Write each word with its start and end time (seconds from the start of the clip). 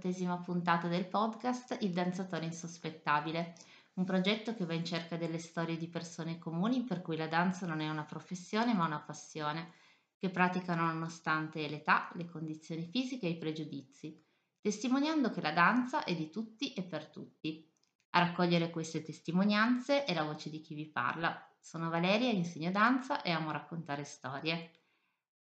ventottesima 0.00 0.38
puntata 0.38 0.88
del 0.88 1.06
podcast 1.06 1.76
Il 1.80 1.92
danzatore 1.92 2.46
insospettabile, 2.46 3.54
un 3.94 4.04
progetto 4.04 4.54
che 4.54 4.64
va 4.64 4.72
in 4.72 4.84
cerca 4.84 5.16
delle 5.16 5.38
storie 5.38 5.76
di 5.76 5.88
persone 5.88 6.38
comuni 6.38 6.84
per 6.84 7.02
cui 7.02 7.18
la 7.18 7.28
danza 7.28 7.66
non 7.66 7.80
è 7.80 7.88
una 7.88 8.04
professione 8.04 8.72
ma 8.72 8.86
una 8.86 9.00
passione, 9.00 9.72
che 10.16 10.30
praticano 10.30 10.86
nonostante 10.86 11.68
l'età, 11.68 12.10
le 12.14 12.24
condizioni 12.24 12.86
fisiche 12.86 13.26
e 13.26 13.30
i 13.30 13.36
pregiudizi, 13.36 14.18
testimoniando 14.58 15.30
che 15.30 15.42
la 15.42 15.52
danza 15.52 16.04
è 16.04 16.14
di 16.14 16.30
tutti 16.30 16.72
e 16.72 16.82
per 16.82 17.06
tutti. 17.08 17.70
A 18.10 18.20
raccogliere 18.20 18.70
queste 18.70 19.02
testimonianze 19.02 20.04
è 20.04 20.14
la 20.14 20.24
voce 20.24 20.48
di 20.48 20.62
chi 20.62 20.74
vi 20.74 20.86
parla. 20.86 21.46
Sono 21.60 21.90
Valeria, 21.90 22.30
insegno 22.30 22.70
danza 22.70 23.20
e 23.20 23.30
amo 23.32 23.50
raccontare 23.50 24.04
storie. 24.04 24.79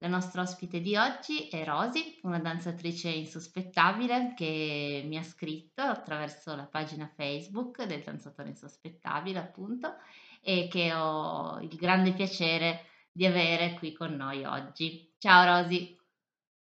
La 0.02 0.08
nostra 0.08 0.42
ospite 0.42 0.80
di 0.80 0.96
oggi 0.96 1.48
è 1.48 1.64
Rosy, 1.64 2.18
una 2.24 2.40
danzatrice 2.40 3.08
insospettabile 3.08 4.34
che 4.36 5.02
mi 5.04 5.16
ha 5.16 5.22
scritto 5.22 5.80
attraverso 5.80 6.56
la 6.56 6.66
pagina 6.66 7.06
Facebook 7.06 7.84
del 7.84 8.02
danzatore 8.02 8.48
insospettabile, 8.48 9.38
appunto, 9.38 9.94
e 10.42 10.66
che 10.68 10.92
ho 10.92 11.60
il 11.60 11.76
grande 11.76 12.14
piacere 12.14 12.88
di 13.12 13.26
avere 13.26 13.74
qui 13.74 13.92
con 13.92 14.16
noi 14.16 14.44
oggi. 14.44 15.14
Ciao 15.18 15.44
Rosy. 15.44 15.96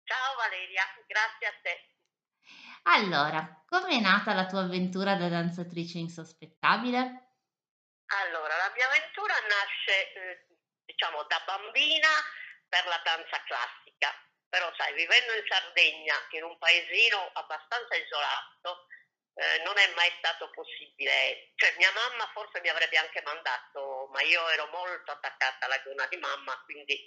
Ciao 0.03 0.35
Valeria, 0.35 0.83
grazie 1.07 1.47
a 1.47 1.53
te. 1.61 1.95
Allora, 2.91 3.63
come 3.65 3.99
è 3.99 4.01
nata 4.01 4.33
la 4.33 4.47
tua 4.47 4.63
avventura 4.63 5.15
da 5.15 5.29
danzatrice 5.29 5.97
insospettabile? 5.97 6.99
Allora, 6.99 8.57
la 8.57 8.71
mia 8.75 8.85
avventura 8.85 9.33
nasce, 9.47 10.11
eh, 10.11 10.47
diciamo, 10.83 11.23
da 11.23 11.41
bambina 11.47 12.09
per 12.73 12.87
la 12.87 12.99
danza 13.05 13.37
classica, 13.45 14.09
però 14.49 14.73
sai, 14.75 14.93
vivendo 14.93 15.33
in 15.33 15.45
Sardegna, 15.47 16.15
in 16.31 16.43
un 16.43 16.57
paesino 16.57 17.29
abbastanza 17.33 17.93
isolato, 17.93 18.87
eh, 19.35 19.61
non 19.61 19.77
è 19.77 19.93
mai 19.93 20.11
stato 20.17 20.49
possibile. 20.49 21.53
Cioè, 21.53 21.75
mia 21.77 21.91
mamma 21.93 22.25
forse 22.33 22.61
mi 22.61 22.69
avrebbe 22.69 22.97
anche 22.97 23.21
mandato, 23.21 24.09
ma 24.11 24.21
io 24.23 24.49
ero 24.49 24.65
molto 24.73 25.11
attaccata 25.11 25.65
alla 25.65 25.77
gonna 25.85 26.07
di 26.07 26.17
mamma, 26.17 26.59
quindi 26.65 26.97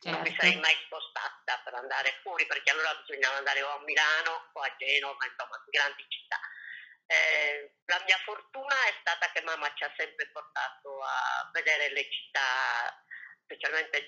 certo. 0.00 0.10
non 0.10 0.20
mi 0.22 0.30
certo. 0.30 0.42
sarei 0.42 0.58
mai 0.58 0.76
spostata 0.86 1.60
per 1.62 1.74
andare 1.74 2.18
fuori, 2.22 2.44
perché 2.46 2.72
allora 2.72 2.92
bisognava 2.96 3.36
andare 3.36 3.62
o 3.62 3.70
a 3.70 3.80
Milano 3.82 4.50
o 4.54 4.60
a 4.60 4.74
Genova, 4.76 5.24
insomma, 5.24 5.54
in 5.54 5.70
grandi 5.70 6.04
città. 6.08 6.40
Eh, 7.06 7.74
la 7.86 8.02
mia 8.06 8.18
fortuna 8.24 8.74
è 8.86 8.94
stata 8.98 9.30
che 9.30 9.42
mamma 9.42 9.72
ci 9.74 9.84
ha 9.84 9.94
sempre 9.96 10.26
portato 10.30 11.00
a 11.00 11.48
vedere 11.52 11.90
le 11.90 12.10
città 12.10 13.04
specialmente 13.44 14.06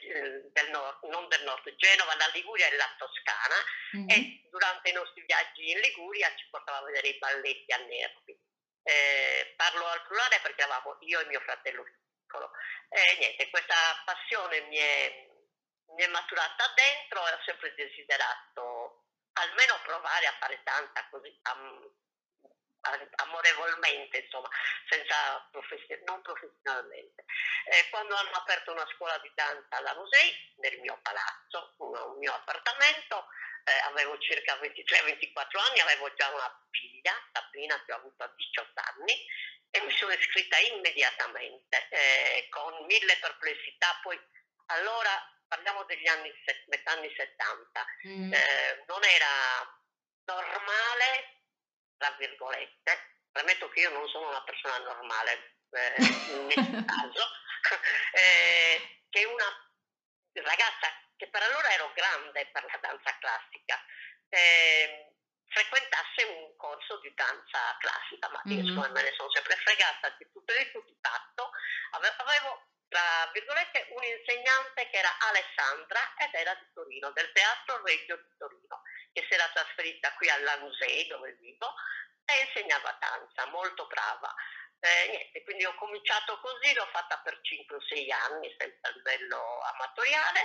del 0.52 0.70
nord, 0.70 1.04
non 1.04 1.28
del 1.28 1.42
nord, 1.44 1.74
Genova, 1.76 2.16
la 2.16 2.30
Liguria 2.32 2.66
e 2.66 2.76
la 2.76 2.94
Toscana 2.98 3.56
mm-hmm. 3.96 4.08
e 4.08 4.48
durante 4.50 4.90
i 4.90 4.92
nostri 4.92 5.22
viaggi 5.26 5.70
in 5.70 5.80
Liguria 5.80 6.34
ci 6.36 6.46
portava 6.50 6.78
a 6.78 6.84
vedere 6.84 7.08
i 7.08 7.18
balletti 7.18 7.72
a 7.72 7.78
Nervi. 7.78 8.38
Eh, 8.82 9.54
parlo 9.56 9.86
al 9.86 10.04
plurale 10.06 10.40
perché 10.42 10.62
eravamo 10.62 10.98
io 11.00 11.20
e 11.20 11.26
mio 11.26 11.40
fratello 11.40 11.84
piccolo. 11.84 12.50
E 12.88 13.16
niente, 13.18 13.50
questa 13.50 14.02
passione 14.04 14.60
mi 14.62 14.76
è, 14.76 15.26
mi 15.96 16.02
è 16.02 16.06
maturata 16.08 16.72
dentro 16.74 17.26
e 17.26 17.32
ho 17.32 17.42
sempre 17.44 17.74
desiderato 17.74 19.04
almeno 19.34 19.80
provare 19.82 20.26
a 20.26 20.36
fare 20.38 20.60
tanta 20.62 21.08
così, 21.10 21.36
a, 21.42 21.52
amorevolmente, 23.16 24.18
insomma, 24.18 24.48
senza 24.88 25.46
profession- 25.50 26.02
non 26.04 26.20
professionalmente. 26.22 27.24
Eh, 27.66 27.88
quando 27.90 28.14
hanno 28.14 28.30
aperto 28.32 28.72
una 28.72 28.86
scuola 28.94 29.18
di 29.18 29.30
danza 29.34 29.76
alla 29.76 29.94
Musei, 29.94 30.54
nel 30.58 30.78
mio 30.80 30.98
palazzo, 31.02 31.74
un, 31.78 32.18
mio 32.18 32.32
appartamento, 32.32 33.26
eh, 33.64 33.78
avevo 33.84 34.18
circa 34.18 34.56
23-24 34.56 35.58
anni, 35.70 35.80
avevo 35.80 36.12
già 36.14 36.28
una 36.28 36.66
figlia, 36.70 37.14
Sabrina, 37.32 37.82
che 37.84 37.92
ho 37.92 37.96
avuto 37.96 38.22
a 38.24 38.32
18 38.34 38.80
anni, 38.96 39.26
e 39.70 39.80
mi 39.80 39.90
sono 39.92 40.12
iscritta 40.12 40.58
immediatamente, 40.58 41.88
eh, 41.88 42.46
con 42.50 42.84
mille 42.84 43.16
perplessità, 43.16 43.98
poi 44.02 44.20
allora 44.66 45.10
parliamo 45.48 45.84
degli 45.84 46.06
anni, 46.06 46.32
metà 46.66 46.92
anni 46.92 47.12
70, 47.14 47.86
mm. 48.08 48.32
eh, 48.32 48.84
non 48.86 49.04
era 49.04 49.82
normale 50.26 51.33
tra 52.04 52.14
virgolette, 52.18 53.22
premetto 53.32 53.70
che 53.70 53.80
io 53.80 53.90
non 53.90 54.06
sono 54.08 54.28
una 54.28 54.42
persona 54.42 54.76
normale 54.78 55.56
eh, 55.70 55.94
in 56.36 56.46
nessun 56.46 56.84
caso, 56.84 57.24
eh, 58.12 59.00
che 59.08 59.24
una 59.24 59.48
ragazza 60.34 60.92
che 61.16 61.28
per 61.28 61.42
allora 61.42 61.72
ero 61.72 61.92
grande 61.94 62.46
per 62.52 62.64
la 62.64 62.78
danza 62.82 63.16
classica, 63.18 63.82
eh, 64.28 65.14
frequentasse 65.48 66.24
un 66.24 66.56
corso 66.56 66.98
di 67.00 67.12
danza 67.14 67.74
classica, 67.78 68.28
ma 68.28 68.42
io 68.44 68.62
mm-hmm. 68.62 68.92
me 68.92 69.02
ne 69.02 69.12
sono 69.16 69.30
sempre 69.30 69.56
fregata 69.56 70.10
di 70.18 70.28
tutto 70.30 70.52
e 70.52 70.64
di 70.64 70.72
tutti 70.72 70.98
fatto, 71.00 71.50
avevo 71.92 72.68
tra 72.88 73.30
virgolette 73.32 73.86
un 73.96 74.02
insegnante 74.04 74.90
che 74.90 74.98
era 74.98 75.16
Alessandra 75.20 76.14
ed 76.18 76.34
era 76.34 76.54
di 76.54 76.66
Torino, 76.74 77.10
del 77.12 77.32
Teatro 77.32 77.82
Reggio 77.82 78.16
di 78.16 78.36
Torino 78.36 78.82
che 79.14 79.24
si 79.28 79.34
era 79.34 79.48
trasferita 79.54 80.12
qui 80.14 80.28
all'Anusei 80.28 81.06
dove 81.06 81.32
vivo 81.40 81.72
e 82.26 82.46
insegnava 82.48 82.98
danza, 83.00 83.46
molto 83.46 83.86
brava. 83.86 84.34
Eh, 84.80 85.08
niente, 85.08 85.42
quindi 85.44 85.64
ho 85.64 85.74
cominciato 85.76 86.38
così, 86.40 86.74
l'ho 86.74 86.88
fatta 86.92 87.16
per 87.24 87.40
5-6 87.40 88.12
anni, 88.12 88.54
sempre 88.58 88.80
a 88.82 88.90
livello 88.90 89.60
amatoriale 89.60 90.40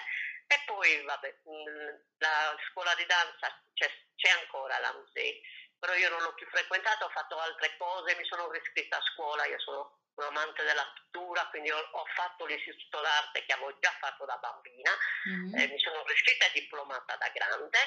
e 0.47 0.63
poi 0.65 1.01
vabbè, 1.03 1.41
mm, 1.49 1.95
la 2.19 2.55
scuola 2.69 2.95
di 2.95 3.05
danza 3.05 3.51
c'è, 3.73 3.91
c'è 4.15 4.29
ancora 4.39 4.79
la 4.79 4.93
Musei, 4.93 5.41
però 5.77 5.93
io 5.93 6.09
non 6.09 6.21
l'ho 6.21 6.33
più 6.35 6.47
frequentata, 6.47 7.05
ho 7.05 7.09
fatto 7.09 7.37
altre 7.37 7.75
cose, 7.77 8.15
mi 8.15 8.25
sono 8.25 8.53
iscritta 8.53 8.97
a 8.97 9.03
scuola, 9.13 9.45
io 9.45 9.59
sono 9.59 9.99
un 10.15 10.23
amante 10.23 10.63
della 10.63 10.89
pittura, 10.93 11.47
quindi 11.47 11.71
ho, 11.71 11.77
ho 11.77 12.05
fatto 12.15 12.45
l'istituto 12.45 13.01
d'arte 13.01 13.43
che 13.45 13.53
avevo 13.53 13.77
già 13.79 13.91
fatto 13.99 14.25
da 14.25 14.37
bambina, 14.37 14.91
mm-hmm. 15.27 15.55
eh, 15.55 15.67
mi 15.67 15.79
sono 15.79 16.03
iscritta 16.07 16.45
e 16.45 16.51
diplomata 16.53 17.15
da 17.17 17.29
grande 17.29 17.79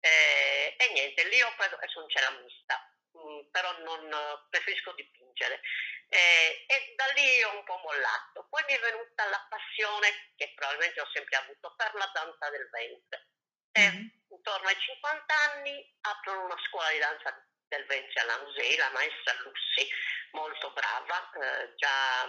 eh, 0.00 0.76
e 0.78 0.92
niente, 0.92 1.28
lì 1.28 1.40
ho 1.42 1.52
preso, 1.56 1.78
sono 1.88 2.06
ceramista, 2.08 2.92
mh, 3.12 3.18
mm, 3.20 3.40
però 3.50 3.70
non 3.80 4.08
preferisco 4.48 4.92
dipingere. 4.92 5.60
Eh, 6.08 6.64
e 6.66 6.94
da 6.96 7.06
lì 7.14 7.42
ho 7.44 7.54
un 7.56 7.64
po' 7.64 7.78
mollato. 7.84 8.46
Poi 8.48 8.64
mi 8.66 8.74
è 8.74 8.80
venuta 8.80 9.28
la 9.28 9.46
passione, 9.48 10.32
che 10.36 10.52
probabilmente 10.56 11.00
ho 11.00 11.10
sempre 11.12 11.36
avuto, 11.36 11.74
per 11.76 11.94
la 11.94 12.10
danza 12.12 12.50
del 12.50 12.68
ventre. 12.70 13.28
E 13.72 13.80
mm-hmm. 13.80 14.06
intorno 14.30 14.68
ai 14.68 14.78
50 14.78 15.34
anni 15.52 15.98
aprono 16.00 16.46
una 16.46 16.58
scuola 16.66 16.90
di 16.90 16.98
danza 16.98 17.46
del 17.68 17.86
ventre 17.86 18.20
alla 18.20 18.42
Musei, 18.42 18.76
la 18.76 18.90
maestra 18.90 19.32
Lussi, 19.44 19.88
molto 20.32 20.72
brava, 20.72 21.30
eh, 21.38 21.74
già 21.76 22.26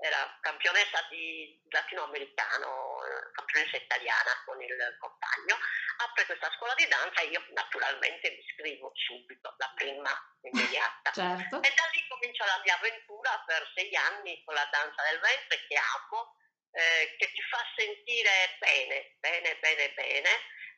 era 0.00 0.38
campionessa 0.40 1.06
di 1.10 1.60
latinoamericano, 1.68 3.04
eh, 3.04 3.30
campionessa 3.32 3.76
italiana 3.76 4.30
con 4.46 4.62
il 4.62 4.96
compagno, 4.98 5.58
apre 5.98 6.26
questa 6.26 6.50
scuola 6.56 6.74
di 6.74 6.86
danza 6.86 7.20
e 7.20 7.26
io 7.26 7.44
naturalmente 7.50 8.30
mi 8.30 8.38
iscrivo 8.38 8.92
subito, 8.94 9.54
la 9.58 9.72
prima 9.74 10.12
immediata. 10.42 11.10
certo. 11.14 11.62
E 11.62 11.72
da 11.74 11.88
lì 11.92 12.06
comincia 12.08 12.44
la 12.46 12.60
mia 12.62 12.76
avventura 12.76 13.42
per 13.46 13.70
sei 13.74 13.94
anni 13.94 14.42
con 14.44 14.54
la 14.54 14.68
danza 14.70 15.02
del 15.04 15.20
ventre 15.20 15.66
che 15.66 15.76
amo, 15.76 16.36
eh, 16.72 17.16
che 17.18 17.32
ti 17.32 17.42
fa 17.42 17.62
sentire 17.76 18.56
bene, 18.58 19.16
bene, 19.18 19.56
bene, 19.58 19.92
bene, 19.94 20.30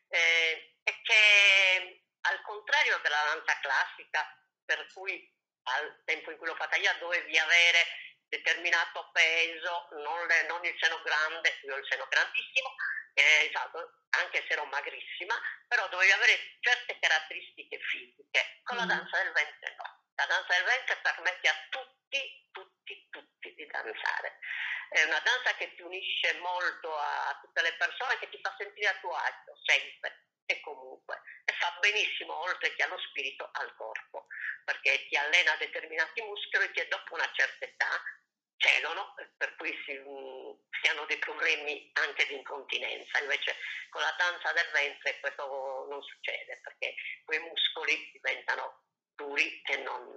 eh, 0.08 0.74
e 0.82 1.00
che 1.02 2.04
al 2.22 2.40
contrario 2.42 2.98
della 3.02 3.22
danza 3.34 3.58
classica, 3.60 4.24
per 4.64 4.86
cui 4.92 5.16
al 5.64 6.02
tempo 6.04 6.30
in 6.30 6.38
cui 6.38 6.46
l'ho 6.46 6.54
fatta 6.54 6.76
io 6.76 6.94
dovevi 6.98 7.36
avere 7.38 7.84
determinato 8.28 9.10
peso, 9.12 9.88
non, 9.90 10.26
le, 10.26 10.46
non 10.46 10.64
il 10.64 10.76
seno 10.80 11.02
grande, 11.02 11.58
io 11.62 11.74
ho 11.74 11.78
il 11.78 11.86
seno 11.88 12.06
grandissimo, 12.08 12.74
eh, 13.14 13.46
esatto, 13.48 13.99
anche 14.10 14.44
se 14.46 14.52
ero 14.52 14.64
magrissima, 14.66 15.34
però 15.68 15.88
dovevi 15.88 16.10
avere 16.10 16.56
certe 16.60 16.98
caratteristiche 16.98 17.78
fisiche. 17.78 18.60
Con 18.62 18.76
mm. 18.76 18.80
la 18.80 18.86
danza 18.86 19.22
del 19.22 19.32
ventre 19.32 19.74
no. 19.76 19.98
La 20.14 20.26
danza 20.26 20.54
del 20.54 20.64
ventre 20.64 20.96
permette 21.02 21.48
a 21.48 21.54
tutti, 21.70 22.48
tutti, 22.50 23.08
tutti 23.10 23.54
di 23.54 23.66
danzare. 23.66 24.38
È 24.90 25.02
una 25.04 25.20
danza 25.20 25.54
che 25.54 25.74
ti 25.74 25.82
unisce 25.82 26.34
molto 26.40 26.94
a 26.96 27.38
tutte 27.40 27.62
le 27.62 27.74
persone, 27.74 28.18
che 28.18 28.28
ti 28.28 28.40
fa 28.42 28.54
sentire 28.58 28.88
a 28.88 28.98
tuo 28.98 29.14
agio, 29.14 29.54
sempre 29.64 30.26
e 30.46 30.60
comunque. 30.60 31.22
E 31.44 31.52
fa 31.54 31.78
benissimo, 31.80 32.34
oltre 32.34 32.74
che 32.74 32.82
allo 32.82 32.98
spirito, 32.98 33.48
al 33.52 33.74
corpo, 33.76 34.26
perché 34.64 35.06
ti 35.06 35.16
allena 35.16 35.54
determinati 35.56 36.20
muscoli 36.22 36.70
che 36.72 36.88
dopo 36.88 37.14
una 37.14 37.30
certa 37.32 37.64
età 37.64 38.02
cedono, 38.60 39.14
per 39.36 39.56
cui 39.56 39.72
si, 39.84 39.96
si, 39.96 40.88
hanno 40.88 41.06
dei 41.06 41.18
problemi 41.18 41.90
anche 41.94 42.26
di 42.26 42.34
incontinenza. 42.34 43.18
Invece 43.18 43.56
con 43.88 44.02
la 44.02 44.14
danza 44.18 44.52
del 44.52 44.68
ventre 44.72 45.18
questo 45.20 45.86
non 45.88 46.02
succede 46.02 46.60
perché 46.62 46.94
quei 47.24 47.40
muscoli 47.40 48.10
diventano 48.12 48.84
duri 49.16 49.60
e 49.62 49.76
non... 49.78 50.14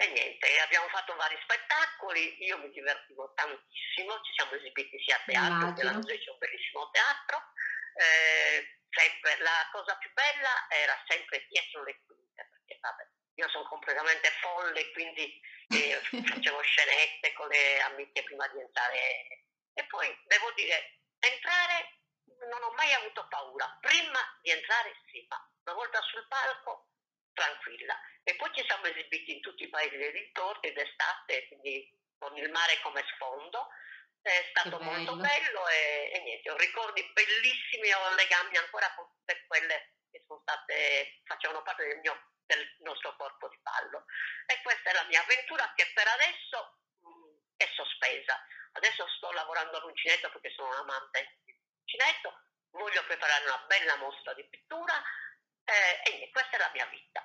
E 0.00 0.06
niente, 0.10 0.60
abbiamo 0.60 0.86
fatto 0.90 1.16
vari 1.16 1.36
spettacoli, 1.42 2.44
io 2.44 2.58
mi 2.58 2.70
divertivo 2.70 3.32
tantissimo, 3.34 4.20
ci 4.22 4.32
siamo 4.32 4.52
esibiti 4.52 4.96
sia 5.02 5.16
a 5.16 5.22
teatro 5.26 5.72
che 5.72 5.90
Museo, 5.90 6.18
c'è 6.18 6.30
un 6.30 6.38
bellissimo 6.38 6.88
teatro, 6.90 7.52
eh, 7.94 8.78
sempre, 8.90 9.38
la 9.38 9.68
cosa 9.72 9.96
più 9.96 10.08
bella 10.12 10.68
era 10.70 11.02
sempre 11.08 11.44
dietro 11.48 11.82
le 11.82 12.00
quinte, 12.06 12.46
perché 12.48 12.78
vabbè, 12.80 13.08
io 13.38 13.48
sono 13.50 13.68
completamente 13.68 14.30
folle, 14.40 14.90
quindi 14.90 15.40
eh, 15.70 16.00
facevo 16.02 16.60
scenette 16.60 17.32
con 17.34 17.46
le 17.48 17.80
amiche 17.80 18.22
prima 18.24 18.46
di 18.48 18.60
entrare. 18.60 19.44
E 19.74 19.84
poi 19.86 20.08
devo 20.26 20.50
dire, 20.52 20.98
entrare 21.20 21.98
non 22.50 22.62
ho 22.62 22.72
mai 22.72 22.92
avuto 22.94 23.26
paura. 23.28 23.78
Prima 23.80 24.20
di 24.42 24.50
entrare 24.50 24.92
sì, 25.10 25.24
ma 25.28 25.38
una 25.64 25.74
volta 25.74 26.00
sul 26.02 26.26
palco 26.26 26.88
tranquilla. 27.32 27.96
E 28.24 28.34
poi 28.34 28.50
ci 28.54 28.64
siamo 28.66 28.86
esibiti 28.86 29.34
in 29.34 29.40
tutti 29.40 29.62
i 29.62 29.68
paesi 29.68 29.96
dei 29.96 30.12
dintorni 30.12 30.72
d'estate, 30.72 31.46
quindi 31.46 31.96
con 32.18 32.36
il 32.36 32.50
mare 32.50 32.80
come 32.82 33.04
sfondo. 33.14 33.68
È 34.20 34.46
stato 34.50 34.78
bello. 34.78 34.90
molto 34.90 35.16
bello 35.16 35.68
e, 35.68 36.10
e, 36.12 36.20
niente, 36.20 36.50
ho 36.50 36.56
ricordi 36.56 37.08
bellissimi, 37.14 37.92
ho 37.92 38.14
legami 38.14 38.56
ancora 38.56 38.92
con 38.94 39.08
tutte 39.14 39.44
quelle 39.46 39.94
che 40.10 40.24
sono 40.26 40.40
state, 40.40 41.20
facevano 41.24 41.62
parte 41.62 41.86
del, 41.86 41.98
mio, 41.98 42.32
del 42.48 42.64
nostro 42.80 43.14
corpo 43.16 43.46
di 43.48 43.60
ballo. 43.60 44.08
E 44.48 44.60
questa 44.64 44.90
è 44.90 44.94
la 44.94 45.04
mia 45.04 45.20
avventura 45.20 45.70
che 45.76 45.92
per 45.92 46.08
adesso 46.08 46.80
mh, 47.04 47.08
mm, 47.12 47.36
è 47.56 47.68
sospesa. 47.76 48.34
Adesso 48.72 49.06
sto 49.16 49.30
lavorando 49.32 49.76
all'uncinetto 49.76 50.32
perché 50.32 50.50
sono 50.56 50.68
un 50.72 50.80
amante 50.88 51.38
di 51.44 51.52
uncinetto, 51.52 52.32
voglio 52.72 53.04
preparare 53.04 53.44
una 53.44 53.64
bella 53.68 53.96
mostra 53.96 54.32
di 54.34 54.44
pittura 54.48 54.96
eh, 55.64 56.24
e 56.24 56.30
questa 56.30 56.56
è 56.56 56.58
la 56.58 56.70
mia 56.72 56.86
vita. 56.86 57.20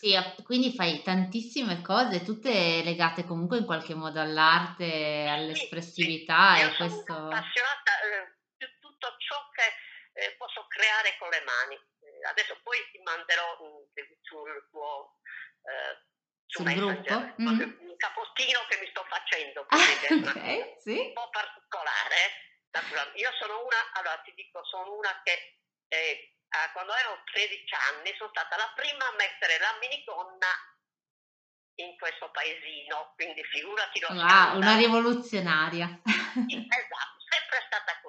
Sì, 0.00 0.16
quindi 0.44 0.72
fai 0.72 1.02
tantissime 1.02 1.82
cose, 1.82 2.24
tutte 2.24 2.82
legate 2.82 3.24
comunque 3.24 3.58
in 3.58 3.66
qualche 3.66 3.94
modo 3.94 4.20
all'arte, 4.20 5.26
all'espressività 5.28 6.54
sì, 6.54 6.60
sì. 6.60 6.66
e 6.66 6.76
questo... 6.76 7.12
Sono 7.12 7.28
appassionata 7.28 8.00
eh, 8.00 8.36
di 8.56 8.66
tutto 8.80 9.14
ciò 9.18 9.36
che 9.52 9.68
eh, 10.20 10.36
posso 10.38 10.66
creare 10.68 11.16
con 11.18 11.28
le 11.28 11.42
mani. 11.44 11.74
Eh, 11.74 12.28
adesso 12.28 12.58
poi 12.62 12.78
ti 12.92 12.98
manderò 13.02 13.56
mm, 13.94 14.12
sul 14.22 14.68
tuo 14.70 15.18
eh, 15.62 16.08
sul 16.46 16.72
gruppo 16.74 17.14
mm. 17.40 17.60
un 17.86 17.96
capostino 17.96 18.60
che 18.68 18.78
mi 18.80 18.88
sto 18.90 19.04
facendo 19.08 19.66
ah, 19.68 19.78
okay, 20.30 20.76
sì. 20.78 20.98
un 20.98 21.12
po' 21.12 21.30
particolare 21.30 22.48
io 23.14 23.30
sono 23.38 23.64
una 23.64 23.80
allora 23.94 24.18
ti 24.24 24.32
dico 24.34 24.64
sono 24.64 24.94
una 24.94 25.20
che 25.22 25.58
eh, 25.88 26.30
quando 26.72 26.92
avevo 26.92 27.22
13 27.30 27.74
anni 27.94 28.14
sono 28.16 28.30
stata 28.30 28.56
la 28.56 28.72
prima 28.74 29.06
a 29.06 29.14
mettere 29.14 29.58
la 29.58 29.78
minigonna 29.80 30.50
in 31.80 31.96
questo 31.96 32.30
paesino, 32.30 33.12
quindi 33.16 33.42
figurati 33.44 34.00
lo 34.00 34.08
ah, 34.20 34.52
una 34.54 34.76
rivoluzionaria. 34.76 35.86
esatto, 35.86 37.16
sempre 37.24 37.64
stata 37.66 37.99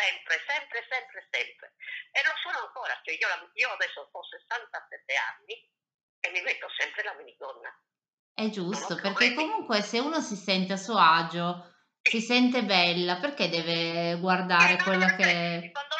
sempre, 0.00 0.40
sempre, 0.48 0.78
sempre, 0.88 1.28
sempre. 1.28 1.66
E 2.10 2.20
lo 2.24 2.32
sono 2.40 2.64
ancora, 2.64 2.96
cioè 3.04 3.14
io, 3.14 3.28
io 3.54 3.68
adesso 3.76 4.08
ho 4.10 4.22
67 4.24 5.14
anni 5.14 5.54
e 6.20 6.30
mi 6.30 6.40
metto 6.40 6.68
sempre 6.76 7.04
la 7.04 7.14
minigonna. 7.14 7.68
È 8.32 8.48
giusto, 8.48 8.96
perché 8.96 9.34
comunque 9.34 9.82
se 9.82 9.98
uno 9.98 10.20
si 10.20 10.36
sente 10.36 10.72
a 10.72 10.80
suo 10.80 10.96
agio, 10.96 11.76
si 12.00 12.20
sente 12.20 12.64
bella, 12.64 13.20
perché 13.20 13.48
deve 13.48 14.18
guardare 14.18 14.74
eh, 14.74 14.82
quello 14.82 15.04
che... 15.16 15.70
Quando 15.72 15.98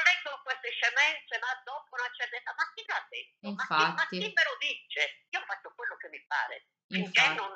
queste 0.50 0.70
scemenze, 0.70 1.38
ma 1.38 1.50
dopo 1.64 1.94
una 1.94 2.10
certa 2.12 2.36
età, 2.36 2.54
ma 2.56 2.66
chi 2.74 2.84
l'ha 2.86 3.06
detto? 3.08 3.46
Infatti. 3.46 3.82
Ma 3.82 4.06
chi, 4.08 4.18
ma 4.18 4.26
chi 4.26 4.32
me 4.34 4.44
lo 4.44 4.56
dice? 4.58 5.00
Io 5.30 5.42
faccio 5.46 5.72
quello 5.74 5.96
che 5.96 6.08
mi 6.08 6.22
pare. 6.26 6.66
Finché 6.90 7.26
non, 7.34 7.54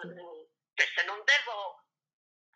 cioè, 0.75 0.87
se 0.94 1.05
non 1.05 1.19
devo 1.25 1.85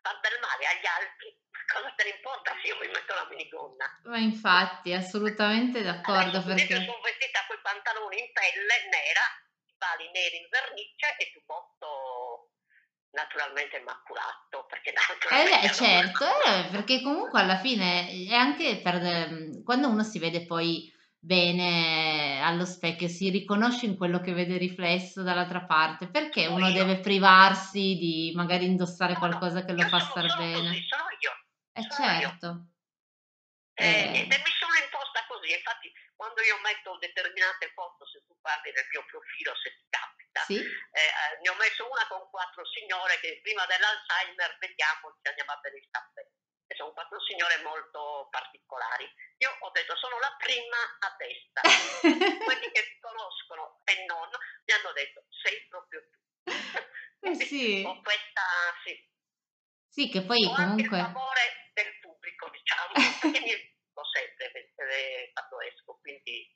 far 0.08 0.16
del 0.24 0.40
male 0.40 0.64
agli 0.64 0.88
altri, 0.88 1.28
cosa 1.68 1.92
te 1.92 2.02
ne 2.08 2.16
importa 2.16 2.56
se 2.56 2.64
io 2.72 2.80
mi 2.80 2.88
metto 2.88 3.12
la 3.12 3.28
minigonna? 3.28 3.86
Ma 4.08 4.18
infatti, 4.18 4.96
assolutamente 4.96 5.84
d'accordo. 5.84 6.40
Adesso, 6.40 6.56
perché... 6.56 6.74
Sono 6.80 7.04
vestita 7.04 7.44
con 7.44 7.56
i 7.60 7.60
pantaloni 7.60 8.16
in 8.16 8.32
pelle 8.32 8.76
nera, 8.88 9.24
i 9.68 9.76
pali 9.76 10.08
neri 10.08 10.36
in 10.40 10.48
vernice 10.48 11.06
e 11.20 11.30
giubbotto 11.36 12.56
naturalmente 13.10 13.78
immaculato 13.78 14.66
perché 14.68 14.92
naturalmente 14.92 15.66
eh, 15.66 15.72
certo 15.72 16.26
eh, 16.44 16.68
perché 16.70 17.00
comunque 17.00 17.40
alla 17.40 17.56
fine 17.56 18.06
è 18.06 18.34
anche 18.34 18.80
per 18.82 18.96
ehm, 18.96 19.62
quando 19.64 19.88
uno 19.88 20.02
si 20.02 20.18
vede 20.18 20.44
poi 20.44 20.92
bene 21.20 22.40
allo 22.42 22.64
specchio 22.64 23.08
si 23.08 23.28
riconosce 23.30 23.86
in 23.86 23.96
quello 23.96 24.20
che 24.20 24.32
vede 24.32 24.56
riflesso 24.56 25.22
dall'altra 25.22 25.64
parte 25.64 26.08
perché 26.08 26.44
sono 26.44 26.56
uno 26.56 26.68
io. 26.68 26.74
deve 26.74 27.00
privarsi 27.00 27.96
di 27.98 28.32
magari 28.34 28.66
indossare 28.66 29.14
no, 29.14 29.18
qualcosa 29.18 29.64
che 29.64 29.72
lo 29.72 29.82
fa 29.82 29.98
sono, 29.98 30.10
star 30.10 30.30
sono 30.30 30.42
bene 30.42 30.68
così, 30.68 30.86
sono 30.86 31.08
io 31.18 31.32
eh 31.72 31.88
certo 31.90 32.46
io. 32.46 32.66
Eh, 33.74 34.20
eh. 34.20 34.26
mi 34.26 34.54
sono 34.58 34.74
imposta 34.78 35.26
così 35.26 35.52
infatti 35.52 35.90
quando 36.14 36.42
io 36.42 36.58
metto 36.62 36.98
determinate 36.98 37.70
foto 37.74 38.06
se 38.06 38.22
tu 38.26 38.38
parli 38.40 38.70
del 38.70 38.86
mio 38.90 39.04
profilo 39.10 39.54
se 39.58 39.74
ti 39.74 39.86
capita 39.90 40.18
sì. 40.46 40.58
Eh, 40.58 40.62
eh, 40.62 41.34
ne 41.42 41.48
ho 41.50 41.56
messo 41.58 41.82
una 41.90 42.06
con 42.06 42.22
quattro 42.30 42.62
signore 42.66 43.18
che 43.18 43.40
prima 43.42 43.66
dell'Alzheimer 43.66 44.56
vediamo 44.62 45.10
se 45.18 45.28
andiamo 45.28 45.52
a 45.52 45.58
bere 45.62 45.76
il 45.78 45.88
caffè. 45.90 46.22
Sono 46.78 46.94
quattro 46.94 47.18
signore 47.26 47.58
molto 47.66 48.30
particolari. 48.30 49.02
Io 49.42 49.50
ho 49.50 49.70
detto 49.74 49.98
sono 49.98 50.14
la 50.22 50.30
prima 50.38 50.78
a 50.78 51.10
destra. 51.18 51.66
Quelli 52.46 52.70
che 52.70 52.82
mi 52.86 52.98
conoscono 53.02 53.82
e 53.82 54.06
non 54.06 54.30
mi 54.30 54.72
hanno 54.78 54.92
detto 54.94 55.26
sei 55.42 55.58
proprio 55.66 56.06
tu. 56.06 56.18
Eh 57.20 57.34
sì. 57.34 57.82
Ho 57.84 58.00
questa, 58.00 58.46
sì. 58.86 58.94
Sì, 59.90 60.08
che 60.08 60.22
poi 60.22 60.44
ho 60.46 60.54
comunque... 60.54 60.86
Anche 60.86 61.10
il 61.10 61.18
favore 61.18 61.44
del 61.74 61.98
pubblico, 61.98 62.48
diciamo, 62.48 62.94
perché 62.94 63.40
mi 63.42 63.58
dico 63.58 64.02
sempre 64.14 65.32
quando 65.34 65.60
esco, 65.66 65.98
quindi 66.00 66.46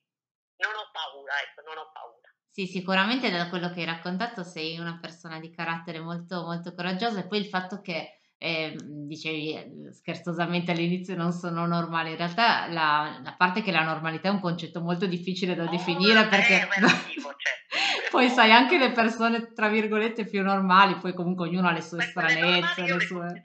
non 0.63 0.71
ho 0.77 0.89
paura, 0.93 1.43
ecco, 1.43 1.63
non 1.63 1.79
ho 1.79 1.91
paura. 1.91 2.31
Sì, 2.49 2.69
sicuramente 2.69 3.29
da 3.29 3.49
quello 3.49 3.73
che 3.73 3.81
hai 3.81 3.87
raccontato 3.87 4.45
sei 4.45 4.79
una 4.79 5.01
persona 5.03 5.41
di 5.41 5.51
carattere 5.51 5.99
molto, 5.99 6.43
molto 6.43 6.73
coraggiosa 6.77 7.19
e 7.19 7.27
poi 7.27 7.39
il 7.39 7.49
fatto 7.49 7.81
che 7.81 8.22
eh, 8.43 8.77
dicevi 8.77 9.55
eh, 9.55 9.93
scherzosamente 9.93 10.73
all'inizio 10.73 11.15
non 11.15 11.31
sono 11.33 11.65
normale, 11.65 12.11
in 12.11 12.17
realtà 12.17 12.67
la, 12.67 13.21
la, 13.23 13.35
parte 13.39 13.63
che 13.63 13.71
la 13.71 13.85
normalità 13.85 14.29
è 14.29 14.33
un 14.33 14.41
concetto 14.41 14.81
molto 14.81 15.07
difficile 15.07 15.55
da 15.55 15.63
oh, 15.63 15.71
definire 15.71 16.27
perché 16.27 16.67
relativo, 16.75 17.29
cioè. 17.37 18.11
poi 18.11 18.29
sai 18.29 18.51
anche 18.51 18.79
le 18.79 18.91
persone 18.91 19.53
tra 19.53 19.69
virgolette 19.69 20.25
più 20.25 20.43
normali, 20.43 20.97
poi 20.97 21.15
comunque 21.15 21.47
ognuno 21.47 21.69
ha 21.69 21.73
le 21.73 21.83
sue 21.83 22.03
stranezze, 22.03 22.83
le 22.83 23.01
sue... 23.01 23.43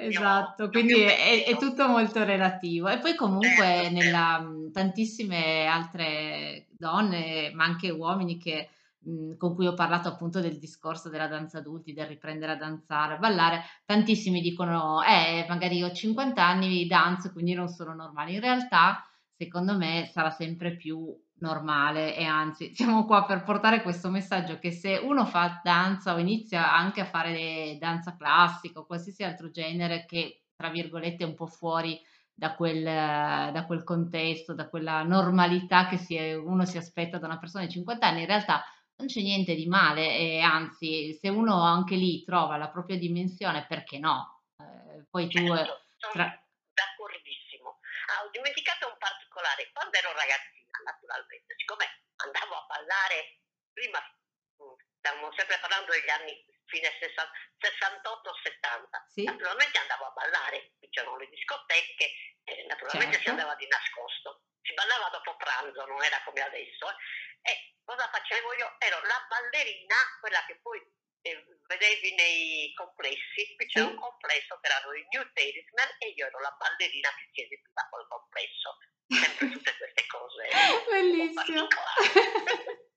Esatto, 0.00 0.68
quindi 0.68 1.00
è, 1.00 1.44
è, 1.44 1.56
tutto 1.56 1.88
molto 1.88 2.22
relativo. 2.22 2.88
E 2.88 2.98
poi 2.98 3.16
comunque 3.16 3.48
certo, 3.48 3.82
certo. 3.82 3.94
nella 3.94 4.46
tantissime 4.72 5.66
altre 5.66 6.66
donne, 6.70 7.50
ma 7.52 7.64
anche 7.64 7.90
uomini 7.90 8.38
che, 8.38 8.68
mh, 9.00 9.36
con 9.36 9.54
cui 9.54 9.66
ho 9.66 9.74
parlato 9.74 10.08
appunto 10.08 10.40
del 10.40 10.58
discorso 10.58 11.08
della 11.08 11.28
danza 11.28 11.58
adulti, 11.58 11.92
del 11.92 12.06
riprendere 12.06 12.52
a 12.52 12.56
danzare, 12.56 13.14
a 13.14 13.18
ballare, 13.18 13.62
tantissimi 13.84 14.40
dicono, 14.40 15.02
eh, 15.02 15.46
magari 15.48 15.82
ho 15.82 15.92
50 15.92 16.44
anni, 16.44 16.86
danzo, 16.86 17.32
quindi 17.32 17.54
non 17.54 17.68
sono 17.68 17.94
normale. 17.94 18.32
In 18.32 18.40
realtà, 18.40 19.04
secondo 19.36 19.76
me, 19.76 20.08
sarà 20.12 20.30
sempre 20.30 20.76
più 20.76 21.14
normale 21.40 22.16
e 22.16 22.24
anzi 22.24 22.72
siamo 22.74 23.04
qua 23.04 23.24
per 23.24 23.42
portare 23.44 23.82
questo 23.82 24.10
messaggio 24.10 24.58
che 24.58 24.72
se 24.72 24.96
uno 24.96 25.24
fa 25.24 25.60
danza 25.62 26.14
o 26.14 26.18
inizia 26.18 26.74
anche 26.74 27.00
a 27.00 27.04
fare 27.04 27.76
danza 27.78 28.16
classica 28.16 28.80
o 28.80 28.86
qualsiasi 28.86 29.22
altro 29.22 29.50
genere 29.50 30.04
che 30.04 30.42
tra 30.56 30.70
virgolette 30.70 31.22
è 31.22 31.26
un 31.26 31.34
po' 31.34 31.46
fuori 31.46 32.00
da 32.34 32.54
quel, 32.54 32.84
da 32.84 33.64
quel 33.66 33.82
contesto, 33.82 34.54
da 34.54 34.68
quella 34.68 35.02
normalità 35.02 35.86
che 35.88 35.96
si 35.96 36.14
è, 36.14 36.34
uno 36.34 36.64
si 36.64 36.78
aspetta 36.78 37.18
da 37.18 37.26
una 37.26 37.38
persona 37.38 37.64
di 37.64 37.72
50 37.72 38.06
anni, 38.06 38.20
in 38.20 38.26
realtà 38.26 38.62
non 38.98 39.06
c'è 39.06 39.20
niente 39.20 39.54
di 39.54 39.66
male 39.66 40.16
e 40.16 40.40
anzi 40.40 41.14
se 41.14 41.28
uno 41.28 41.62
anche 41.62 41.94
lì 41.94 42.24
trova 42.24 42.56
la 42.56 42.68
propria 42.68 42.98
dimensione 42.98 43.64
perché 43.66 43.98
no? 43.98 44.42
Eh, 44.58 45.06
poi 45.08 45.28
tu... 45.28 45.38
Certo, 45.38 45.86
tra... 46.12 46.26
d'accordissimo. 46.74 47.78
Ah, 48.10 48.24
ho 48.26 48.30
dimenticato 48.30 48.88
un 48.90 48.98
particolare, 48.98 49.70
quando 49.72 49.96
ero 49.96 50.10
ragazzina 50.12 50.82
naturalmente. 50.82 51.54
Siccome 51.56 51.86
andavo 52.26 52.54
a 52.58 52.66
ballare, 52.66 53.38
prima 53.70 54.02
mm, 54.02 54.74
stavamo 54.98 55.30
sempre 55.30 55.58
parlando 55.62 55.92
degli 55.94 56.10
anni 56.10 56.34
fine 56.68 56.88
68-70, 57.00 59.08
sì. 59.08 59.24
naturalmente 59.24 59.78
andavo 59.78 60.06
a 60.06 60.10
ballare, 60.10 60.74
qui 60.78 60.88
c'erano 60.90 61.16
le 61.16 61.28
discoteche, 61.28 62.12
e 62.44 62.66
naturalmente 62.68 63.16
certo. 63.16 63.28
si 63.28 63.30
andava 63.30 63.54
di 63.56 63.66
nascosto. 63.66 64.42
Si 64.62 64.72
ballava 64.74 65.08
dopo 65.08 65.36
pranzo, 65.36 65.84
non 65.86 66.02
era 66.02 66.22
come 66.24 66.40
adesso. 66.40 66.88
Eh. 67.42 67.50
E 67.50 67.74
cosa 67.84 68.08
facevo 68.08 68.54
io? 68.54 68.76
Ero 68.78 69.00
la 69.02 69.26
ballerina, 69.28 69.96
quella 70.20 70.44
che 70.46 70.60
poi 70.60 70.80
eh, 71.22 71.44
vedevi 71.66 72.14
nei 72.14 72.72
complessi, 72.74 73.54
qui 73.56 73.66
c'era 73.66 73.86
sì. 73.86 73.92
un 73.92 73.98
complesso 73.98 74.58
che 74.60 74.68
erano 74.68 74.94
i 74.94 75.06
New 75.10 75.32
Talisman 75.32 75.96
e 75.98 76.08
io 76.08 76.26
ero 76.26 76.38
la 76.40 76.54
ballerina 76.58 77.08
che 77.16 77.28
si 77.32 77.42
esibiva 77.42 77.86
col 77.90 78.06
complesso 78.08 78.76
sempre 79.08 79.48
tutte 79.48 79.76
queste 79.76 80.06
cose. 80.06 80.48
Bellissimo. 80.88 81.66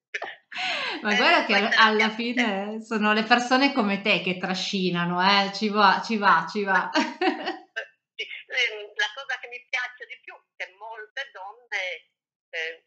Ma 1.01 1.15
guarda 1.15 1.45
che 1.45 1.55
alla 1.75 2.09
fine 2.09 2.81
sono 2.81 3.13
le 3.13 3.23
persone 3.23 3.73
come 3.73 4.01
te 4.01 4.21
che 4.21 4.37
trascinano, 4.37 5.19
eh? 5.21 5.51
ci 5.53 5.69
va, 5.69 6.01
ci 6.03 6.17
va, 6.17 6.47
ci 6.49 6.63
va. 6.63 6.89
Ehm, 8.51 8.91
la 8.99 9.09
cosa 9.15 9.39
che 9.39 9.47
mi 9.47 9.65
piace 9.69 10.05
di 10.05 10.19
più 10.21 10.35
è 10.35 10.65
che 10.65 10.75
molte 10.75 11.31
donne 11.31 12.11
eh, 12.51 12.85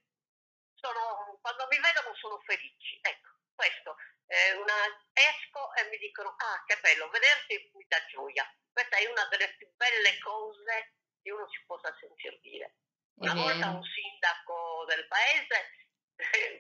sono, 0.75 1.39
quando 1.41 1.67
mi 1.71 1.81
vedono 1.81 2.15
sono 2.15 2.39
felici. 2.45 3.01
Ecco, 3.01 3.41
questo. 3.57 3.97
Eh, 4.27 4.53
una, 4.61 4.77
esco 5.13 5.73
e 5.75 5.89
mi 5.89 5.97
dicono, 5.99 6.37
ah 6.37 6.63
che 6.67 6.79
bello, 6.81 7.09
vederti 7.09 7.71
mi 7.75 7.85
dà 7.89 7.97
gioia. 8.07 8.45
Questa 8.71 8.97
è 8.97 9.09
una 9.09 9.25
delle 9.33 9.57
più 9.57 9.67
belle 9.75 10.19
cose 10.21 10.95
che 11.23 11.33
uno 11.33 11.49
si 11.49 11.65
possa 11.65 11.97
sentire 11.99 12.39
dire. 12.43 12.77
Una 13.17 13.35
volta 13.35 13.71
un 13.71 13.83
sindaco 13.83 14.85
del 14.87 15.07
paese, 15.09 15.71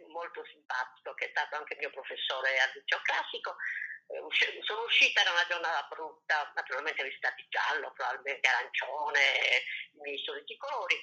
molto 0.08 0.44
simpatico, 0.46 1.12
che 1.14 1.22
è 1.22 1.22
stato 1.34 1.56
anche 1.56 1.74
mio 1.74 1.90
professore 1.90 2.62
al 2.62 2.70
liceo 2.78 3.02
classico, 3.02 3.58
eh, 4.06 4.62
sono 4.62 4.86
uscita, 4.86 5.20
era 5.20 5.34
una 5.34 5.46
giornata 5.50 5.82
brutta, 5.90 6.52
naturalmente 6.54 7.02
vestita 7.02 7.34
di 7.34 7.44
giallo, 7.50 7.90
probabilmente 7.92 8.46
arancione, 8.46 9.20
i 9.98 10.00
miei 10.06 10.22
soliti 10.22 10.56
colori. 10.56 10.94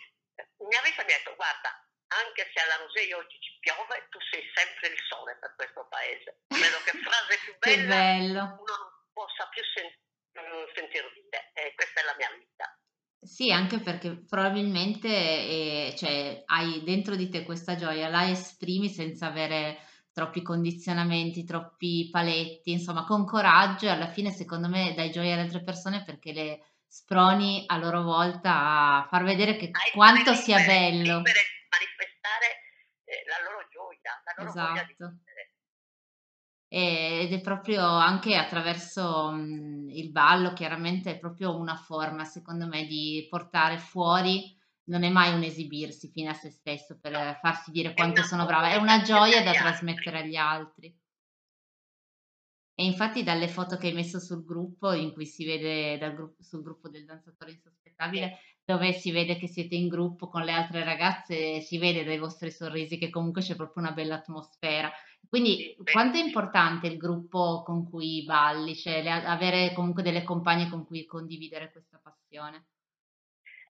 Mi 0.64 0.76
ha 0.76 0.82
visto 0.82 1.02
e 1.02 1.06
mi 1.06 1.14
ha 1.14 1.18
detto, 1.20 1.36
guarda, 1.36 1.70
anche 2.08 2.50
se 2.54 2.60
alla 2.64 2.80
Rosei 2.80 3.12
oggi 3.12 3.38
ci 3.40 3.60
piove, 3.60 4.08
tu 4.10 4.20
sei 4.32 4.44
sempre 4.56 4.88
il 4.88 5.00
sole 5.08 5.36
per 5.38 5.54
questo 5.56 5.86
paese. 5.92 6.44
Credo 6.48 6.80
che 6.88 6.96
frase 7.04 7.40
più 7.44 7.54
bella 7.60 8.56
uno 8.56 8.76
non 8.80 8.92
possa 9.12 9.48
più 9.52 9.64
sen- 9.76 9.96
mm, 10.40 10.72
sentire 10.74 11.12
dire. 11.12 11.52
E 11.54 11.76
questa 11.76 12.02
è 12.02 12.04
la 12.04 12.16
mia 12.16 12.32
vita. 12.32 12.68
Sì, 13.22 13.52
anche 13.52 13.80
perché 13.80 14.26
probabilmente 14.26 15.08
eh, 15.08 15.94
cioè, 15.96 16.42
hai 16.46 16.82
dentro 16.84 17.16
di 17.16 17.30
te 17.30 17.44
questa 17.44 17.76
gioia, 17.76 18.10
la 18.10 18.30
esprimi 18.30 18.90
senza 18.90 19.28
avere 19.28 19.78
troppi 20.12 20.42
condizionamenti, 20.42 21.44
troppi 21.44 22.10
paletti, 22.12 22.72
insomma, 22.72 23.04
con 23.06 23.26
coraggio 23.26 23.86
e 23.86 23.90
alla 23.90 24.10
fine 24.10 24.32
secondo 24.32 24.68
me 24.68 24.94
dai 24.96 25.12
gioia 25.12 25.34
alle 25.34 25.44
altre 25.44 25.64
persone 25.64 26.04
perché 26.04 26.34
le 26.34 26.66
sproni 26.88 27.64
a 27.68 27.78
loro 27.78 28.04
volta 28.04 29.00
a 29.00 29.08
far 29.10 29.24
vedere 29.24 29.56
che 29.56 29.70
Hai 29.72 29.92
quanto 29.94 30.32
libere, 30.32 30.36
sia 30.38 30.58
bello. 30.58 31.18
Libere 31.18 31.40
manifestare 31.70 32.46
eh, 33.06 33.24
la 33.28 33.50
loro 33.50 33.68
gioia, 33.70 34.22
la 34.26 34.34
loro 34.38 34.50
esatto. 34.50 34.96
voglia 34.98 35.22
ed 36.74 37.34
è 37.34 37.42
proprio 37.42 37.86
anche 37.86 38.38
attraverso 38.38 39.30
mh, 39.30 39.90
il 39.90 40.10
ballo, 40.10 40.54
chiaramente 40.54 41.12
è 41.12 41.20
proprio 41.20 41.58
una 41.58 41.76
forma, 41.76 42.24
secondo 42.24 42.66
me, 42.66 42.86
di 42.86 43.28
portare 43.30 43.78
fuori, 43.78 44.58
non 44.86 45.04
è 45.04 45.10
mai 45.10 45.34
un 45.34 45.44
esibirsi 45.44 46.10
fine 46.10 46.30
a 46.30 46.34
se 46.34 46.50
stesso 46.50 47.00
per 47.00 47.38
farsi 47.42 47.72
dire 47.72 47.94
quanto 47.94 48.24
sono 48.24 48.46
brava, 48.46 48.70
è 48.72 48.76
una 48.76 49.02
gioia 49.02 49.44
da 49.44 49.52
trasmettere 49.52 50.20
agli 50.20 50.36
altri. 50.36 50.96
E 52.74 52.84
infatti 52.86 53.22
dalle 53.22 53.48
foto 53.48 53.78
che 53.78 53.88
hai 53.88 53.94
messo 53.94 54.20
sul 54.20 54.44
gruppo, 54.44 54.92
in 54.94 55.14
cui 55.14 55.26
si 55.26 55.46
vede 55.46 55.98
gruppo, 56.14 56.42
sul 56.42 56.64
gruppo 56.64 56.90
del 56.90 57.06
danzatore 57.06 57.52
insospettabile, 57.52 58.40
dove 58.66 58.94
si 58.94 59.12
vede 59.12 59.38
che 59.38 59.48
siete 59.48 59.76
in 59.76 59.88
gruppo 59.88 60.30
con 60.30 60.44
le 60.44 60.52
altre 60.52 60.84
ragazze, 60.84 61.60
si 61.62 61.78
vede 61.78 62.04
dai 62.04 62.18
vostri 62.18 62.50
sorrisi 62.50 62.98
che 62.98 63.10
comunque 63.10 63.42
c'è 63.42 63.56
proprio 63.56 63.84
una 63.84 63.92
bella 63.92 64.16
atmosfera. 64.16 64.92
Quindi 65.30 65.76
quanto 65.92 66.18
è 66.18 66.22
importante 66.24 66.88
il 66.88 66.98
gruppo 66.98 67.62
con 67.64 67.88
cui 67.88 68.24
balli, 68.24 68.76
cioè 68.76 69.06
avere 69.06 69.74
comunque 69.74 70.02
delle 70.02 70.24
compagne 70.24 70.68
con 70.70 70.86
cui 70.86 71.06
condividere 71.06 71.72
questa 71.72 72.00
passione? 72.02 72.66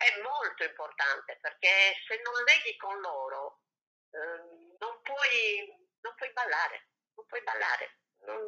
È 0.02 0.20
molto 0.22 0.64
importante 0.64 1.38
perché 1.40 1.94
se 2.08 2.20
non 2.24 2.34
leghi 2.44 2.76
con 2.78 3.00
loro 3.02 3.62
eh, 4.10 4.78
non, 4.80 5.02
puoi, 5.04 5.70
non 6.02 6.16
puoi 6.16 6.32
ballare, 6.34 6.90
non 7.14 7.26
puoi 7.28 7.44
ballare. 7.44 8.00
Non... 8.26 8.42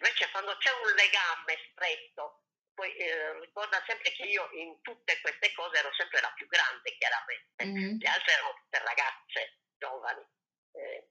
Invece 0.00 0.30
quando 0.30 0.56
c'è 0.56 0.70
un 0.70 0.94
legame 0.94 1.58
stretto, 1.70 2.44
poi 2.72 2.96
eh, 2.96 3.38
ricorda 3.40 3.82
sempre 3.86 4.10
che 4.12 4.22
io 4.22 4.48
in 4.52 4.80
tutte 4.80 5.20
queste 5.20 5.52
cose 5.52 5.76
ero 5.76 5.92
sempre 5.92 6.22
la 6.22 6.32
più 6.32 6.46
grande 6.46 6.96
chiaramente, 6.96 7.64
mm-hmm. 7.66 7.98
le 8.00 8.08
altre 8.08 8.32
erano 8.32 8.54
tutte 8.54 8.78
ragazze 8.78 9.58
giovani. 9.76 10.24
Eh, 10.72 11.10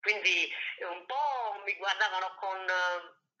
quindi 0.00 0.50
un 0.88 1.04
po' 1.04 1.62
mi 1.64 1.76
guardavano 1.76 2.34
con, 2.36 2.66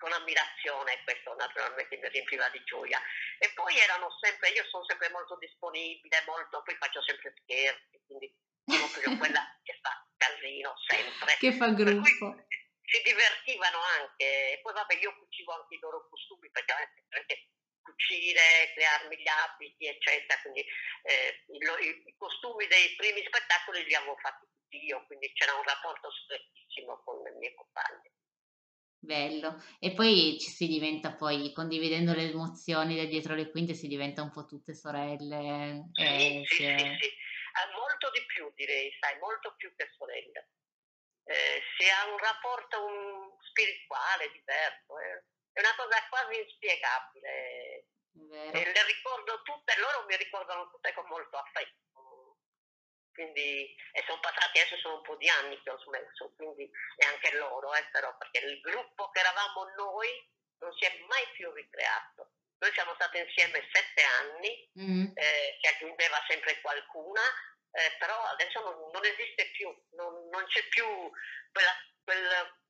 con 0.02 0.12
ammirazione, 0.12 1.00
questo 1.04 1.32
naturalmente 1.38 1.96
mi 1.96 2.08
riempiva 2.08 2.48
di 2.50 2.60
gioia. 2.64 3.00
E 3.38 3.52
poi 3.54 3.78
erano 3.78 4.10
sempre, 4.20 4.50
io 4.50 4.66
sono 4.66 4.84
sempre 4.84 5.08
molto 5.10 5.38
disponibile, 5.38 6.24
molto, 6.26 6.60
poi 6.62 6.74
faccio 6.74 7.00
sempre 7.02 7.32
scherzi, 7.38 8.02
quindi 8.04 8.26
sono 8.66 8.90
proprio 8.90 9.14
quella 9.22 9.46
che 9.62 9.78
fa 9.80 9.94
casino 10.18 10.74
sempre. 10.90 11.36
Che 11.38 11.52
fa 11.54 11.70
gruppo. 11.70 12.46
Si 12.82 13.00
divertivano 13.06 13.78
anche, 13.78 14.58
e 14.58 14.60
poi 14.60 14.74
vabbè 14.74 14.98
io 14.98 15.16
cucivo 15.16 15.52
anche 15.54 15.76
i 15.76 15.78
loro 15.78 16.08
costumi 16.10 16.50
perché 16.50 16.72
anche 17.14 17.48
cucire, 17.80 18.72
crearmi 18.74 19.16
gli 19.16 19.28
abiti, 19.28 19.86
eccetera, 19.86 20.40
quindi 20.42 20.60
eh, 21.02 21.44
i, 21.46 22.08
i, 22.10 22.14
costumi 22.18 22.66
dei 22.66 22.94
primi 22.96 23.24
spettacoli 23.24 23.84
li 23.84 23.94
avevo 23.94 24.16
fatti 24.16 24.46
io, 24.84 25.04
quindi 25.06 25.32
c'era 25.32 25.54
un 25.54 25.62
rapporto 25.64 26.10
strettissimo 26.10 27.02
con 27.04 27.22
le 27.22 27.30
mie 27.38 27.54
compagne. 27.54 28.10
Bello. 29.02 29.60
E 29.80 29.94
poi 29.94 30.38
ci 30.38 30.48
si 30.48 30.68
diventa 30.68 31.12
poi, 31.12 31.52
condividendo 31.52 32.14
le 32.14 32.30
emozioni 32.30 32.94
da 32.94 33.04
dietro 33.04 33.34
le 33.34 33.50
quinte, 33.50 33.74
si 33.74 33.88
diventa 33.88 34.22
un 34.22 34.30
po' 34.30 34.46
tutte 34.46 34.74
sorelle. 34.74 35.90
Sì, 35.90 36.02
eh, 36.02 36.42
sì, 36.46 36.54
sì, 36.54 36.78
sì, 36.78 37.10
eh, 37.10 37.68
molto 37.74 38.10
di 38.14 38.24
più 38.26 38.48
direi, 38.54 38.94
sai, 39.00 39.18
molto 39.18 39.54
più 39.56 39.74
che 39.74 39.90
sorelle. 39.98 40.50
Eh, 41.24 41.62
si 41.76 41.88
ha 41.90 42.12
un 42.12 42.18
rapporto 42.18 42.86
un 42.86 43.34
spirituale 43.42 44.30
diverso, 44.30 44.98
eh. 44.98 45.24
è 45.50 45.58
una 45.58 45.74
cosa 45.74 45.98
quasi 46.08 46.38
inspiegabile. 46.38 47.86
Le 48.14 48.84
ricordo 48.86 49.42
tutte, 49.42 49.74
loro 49.78 50.06
mi 50.06 50.16
ricordano 50.16 50.70
tutte 50.70 50.92
con 50.94 51.06
molto 51.08 51.38
affetto 51.38 51.82
quindi 53.12 53.74
e 53.92 54.02
sono 54.06 54.20
passati 54.20 54.58
adesso 54.58 54.76
sono 54.78 54.96
un 54.96 55.02
po' 55.02 55.16
di 55.16 55.28
anni 55.28 55.60
che 55.62 55.70
ho 55.70 55.78
smesso, 55.78 56.32
quindi 56.36 56.70
e 56.96 57.06
anche 57.06 57.36
loro, 57.36 57.74
eh, 57.74 57.84
però, 57.90 58.16
perché 58.16 58.38
il 58.40 58.60
gruppo 58.60 59.10
che 59.10 59.20
eravamo 59.20 59.64
noi 59.76 60.08
non 60.58 60.72
si 60.76 60.84
è 60.84 60.98
mai 61.08 61.26
più 61.32 61.50
ricreato. 61.52 62.30
Noi 62.58 62.72
siamo 62.72 62.94
stati 62.94 63.18
insieme 63.18 63.68
sette 63.72 64.02
anni, 64.02 64.70
mm. 64.78 65.06
eh, 65.14 65.58
si 65.60 65.66
aggiungeva 65.66 66.24
sempre 66.28 66.60
qualcuna, 66.60 67.20
eh, 67.72 67.96
però 67.98 68.22
adesso 68.26 68.60
non, 68.60 68.90
non 68.92 69.04
esiste 69.04 69.50
più, 69.50 69.68
non, 69.96 70.28
non 70.28 70.44
c'è 70.46 70.62
più 70.68 70.86
quella, 71.50 71.74
quel, 72.04 72.60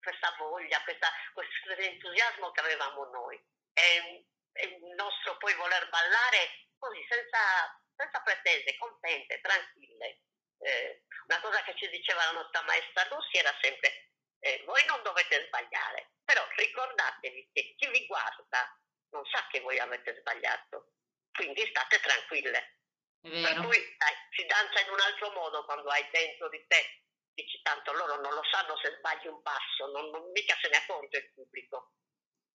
questa 0.00 0.34
voglia, 0.38 0.82
questa, 0.84 1.12
questo 1.34 1.70
entusiasmo 1.70 2.50
che 2.52 2.60
avevamo 2.60 3.04
noi. 3.10 3.36
E, 3.74 4.24
e 4.52 4.66
il 4.66 4.94
nostro 4.94 5.36
poi 5.36 5.54
voler 5.54 5.88
ballare 5.90 6.68
così 6.78 7.04
senza 7.08 7.77
senza 7.98 8.20
pretese, 8.22 8.76
contente, 8.76 9.40
tranquille. 9.40 10.22
Eh, 10.60 11.02
una 11.26 11.40
cosa 11.40 11.62
che 11.62 11.74
ci 11.76 11.88
diceva 11.90 12.24
la 12.24 12.38
nostra 12.40 12.62
maestra 12.62 13.06
Lucy 13.10 13.38
era 13.38 13.54
sempre, 13.60 14.10
eh, 14.38 14.62
voi 14.64 14.84
non 14.86 15.02
dovete 15.02 15.46
sbagliare, 15.46 16.14
però 16.24 16.46
ricordatevi 16.56 17.50
che 17.52 17.74
chi 17.76 17.88
vi 17.90 18.06
guarda 18.06 18.78
non 19.10 19.24
sa 19.26 19.46
che 19.50 19.60
voi 19.60 19.78
avete 19.78 20.16
sbagliato, 20.20 20.94
quindi 21.32 21.66
state 21.66 21.98
tranquille. 22.00 22.76
Per 23.20 23.66
cui 23.66 23.96
dai, 23.98 24.14
si 24.30 24.46
danza 24.46 24.80
in 24.80 24.90
un 24.90 25.00
altro 25.00 25.32
modo 25.32 25.64
quando 25.64 25.88
hai 25.90 26.08
dentro 26.10 26.48
di 26.48 26.64
te, 26.68 27.02
dici 27.34 27.60
tanto 27.62 27.92
loro 27.92 28.20
non 28.20 28.32
lo 28.32 28.42
sanno 28.50 28.76
se 28.78 28.94
sbagli 28.96 29.26
un 29.26 29.42
passo, 29.42 29.86
non, 29.90 30.10
non 30.10 30.30
mica 30.30 30.56
se 30.60 30.68
ne 30.68 30.76
accorge 30.76 31.18
il 31.18 31.32
pubblico. 31.34 31.94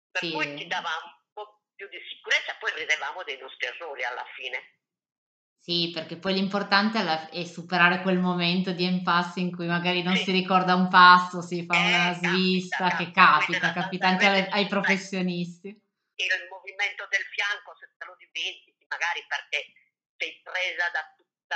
Per 0.09 0.23
sì. 0.23 0.31
cui 0.31 0.55
ti 0.55 0.67
dava 0.67 0.89
un 1.03 1.33
po' 1.33 1.63
più 1.75 1.87
di 1.89 1.99
sicurezza, 2.09 2.55
poi 2.55 2.73
ridevamo 2.75 3.23
dei 3.23 3.37
nostri 3.37 3.67
errori 3.67 4.03
alla 4.03 4.25
fine. 4.35 4.82
Sì, 5.63 5.91
perché 5.95 6.17
poi 6.17 6.33
l'importante 6.33 6.99
è 7.31 7.45
superare 7.45 8.01
quel 8.01 8.19
momento 8.19 8.75
di 8.75 8.83
impasse 8.83 9.39
in 9.39 9.55
cui 9.55 9.65
magari 9.65 10.03
non 10.03 10.13
sì. 10.17 10.23
si 10.27 10.31
ricorda 10.35 10.75
un 10.75 10.89
passo, 10.89 11.39
si 11.39 11.63
fa 11.63 11.79
eh, 11.79 11.87
una 11.87 12.13
svista, 12.19 12.89
capita, 12.91 12.99
che 12.99 13.11
capita, 13.15 13.71
capita 13.71 14.07
anche 14.11 14.27
ai, 14.27 14.45
ai 14.59 14.67
professionisti. 14.67 15.71
Il 15.71 16.47
movimento 16.51 17.07
del 17.07 17.23
fianco, 17.31 17.79
se 17.79 17.87
te 17.95 18.03
lo 18.03 18.11
dimentichi, 18.19 18.83
magari 18.91 19.23
perché 19.23 19.71
sei 20.19 20.35
presa 20.43 20.91
da 20.91 20.99
tutta 21.15 21.55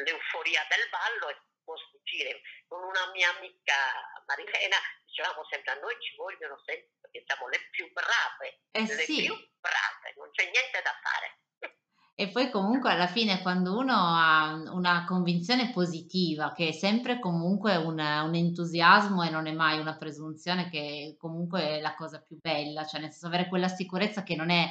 l'euforia 0.00 0.64
del 0.64 0.88
ballo 0.88 1.28
e 1.28 1.36
può 1.68 1.76
sfuggire. 1.76 2.40
Con 2.64 2.80
una 2.80 3.12
mia 3.12 3.28
amica 3.36 3.76
Marilena 4.24 4.80
dicevamo 5.04 5.44
sempre 5.52 5.76
a 5.76 5.80
noi 5.84 5.92
ci 6.00 6.16
vogliono 6.16 6.56
sempre 6.64 6.96
perché 7.04 7.28
siamo 7.28 7.44
le 7.52 7.60
più 7.68 7.92
brave, 7.92 8.64
eh 8.72 8.88
le 8.88 9.04
sì. 9.04 9.20
più 9.20 9.36
brave, 9.60 10.16
non 10.16 10.32
c'è 10.32 10.48
niente 10.48 10.80
da 10.80 10.96
fare. 11.04 11.44
E 12.18 12.30
poi 12.30 12.48
comunque 12.48 12.90
alla 12.90 13.08
fine 13.08 13.42
quando 13.42 13.76
uno 13.76 13.92
ha 13.94 14.54
una 14.72 15.04
convinzione 15.06 15.70
positiva, 15.70 16.54
che 16.54 16.68
è 16.68 16.72
sempre 16.72 17.18
comunque 17.18 17.76
un, 17.76 17.98
un 17.98 18.34
entusiasmo 18.34 19.22
e 19.22 19.28
non 19.28 19.46
è 19.46 19.52
mai 19.52 19.78
una 19.78 19.98
presunzione, 19.98 20.70
che 20.70 21.14
comunque 21.18 21.76
è 21.76 21.80
la 21.80 21.94
cosa 21.94 22.18
più 22.22 22.38
bella, 22.40 22.86
cioè 22.86 23.00
nel 23.00 23.10
senso 23.10 23.26
avere 23.26 23.48
quella 23.48 23.68
sicurezza 23.68 24.22
che 24.22 24.34
non 24.34 24.48
è 24.48 24.66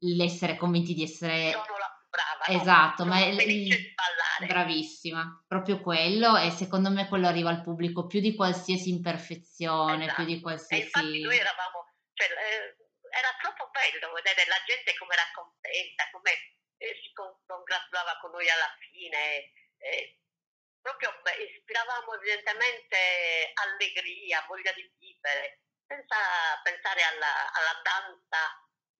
l'essere 0.00 0.58
convinti 0.58 0.92
di 0.92 1.02
essere... 1.02 1.52
Sono 1.52 1.78
la 1.78 1.96
più 1.96 2.08
brava. 2.10 2.60
Esatto, 2.60 3.04
no? 3.04 3.10
ma 3.10 3.20
è 3.20 3.28
il... 3.28 3.74
bravissima, 4.46 5.44
proprio 5.46 5.80
quello 5.80 6.36
e 6.36 6.50
secondo 6.50 6.90
me 6.90 7.08
quello 7.08 7.26
arriva 7.26 7.48
al 7.48 7.62
pubblico 7.62 8.06
più 8.06 8.20
di 8.20 8.34
qualsiasi 8.34 8.90
imperfezione, 8.90 10.04
esatto. 10.04 10.22
più 10.22 10.34
di 10.34 10.40
qualsiasi... 10.42 10.82
E 10.82 10.84
infatti 10.84 11.20
noi 11.22 11.38
eravamo, 11.38 11.88
cioè, 12.12 12.26
eh, 12.26 12.76
era 13.16 13.32
troppo 13.40 13.70
bello 13.72 14.12
vedere 14.12 14.44
la 14.44 14.60
gente 14.68 14.92
come 14.98 15.14
era 15.14 15.24
contenta, 15.32 16.04
come 16.12 16.30
e 16.78 17.00
si 17.02 17.12
congratulava 17.12 18.18
con 18.20 18.30
noi 18.30 18.48
alla 18.48 18.72
fine. 18.78 19.52
Eh, 19.78 20.18
proprio 20.80 21.10
beh, 21.22 21.42
ispiravamo 21.42 22.14
evidentemente 22.14 23.52
allegria, 23.54 24.44
voglia 24.46 24.72
di 24.72 24.86
vivere, 24.98 25.62
senza 25.86 26.16
pensare 26.62 27.02
alla, 27.02 27.52
alla 27.52 27.80
danza 27.82 28.40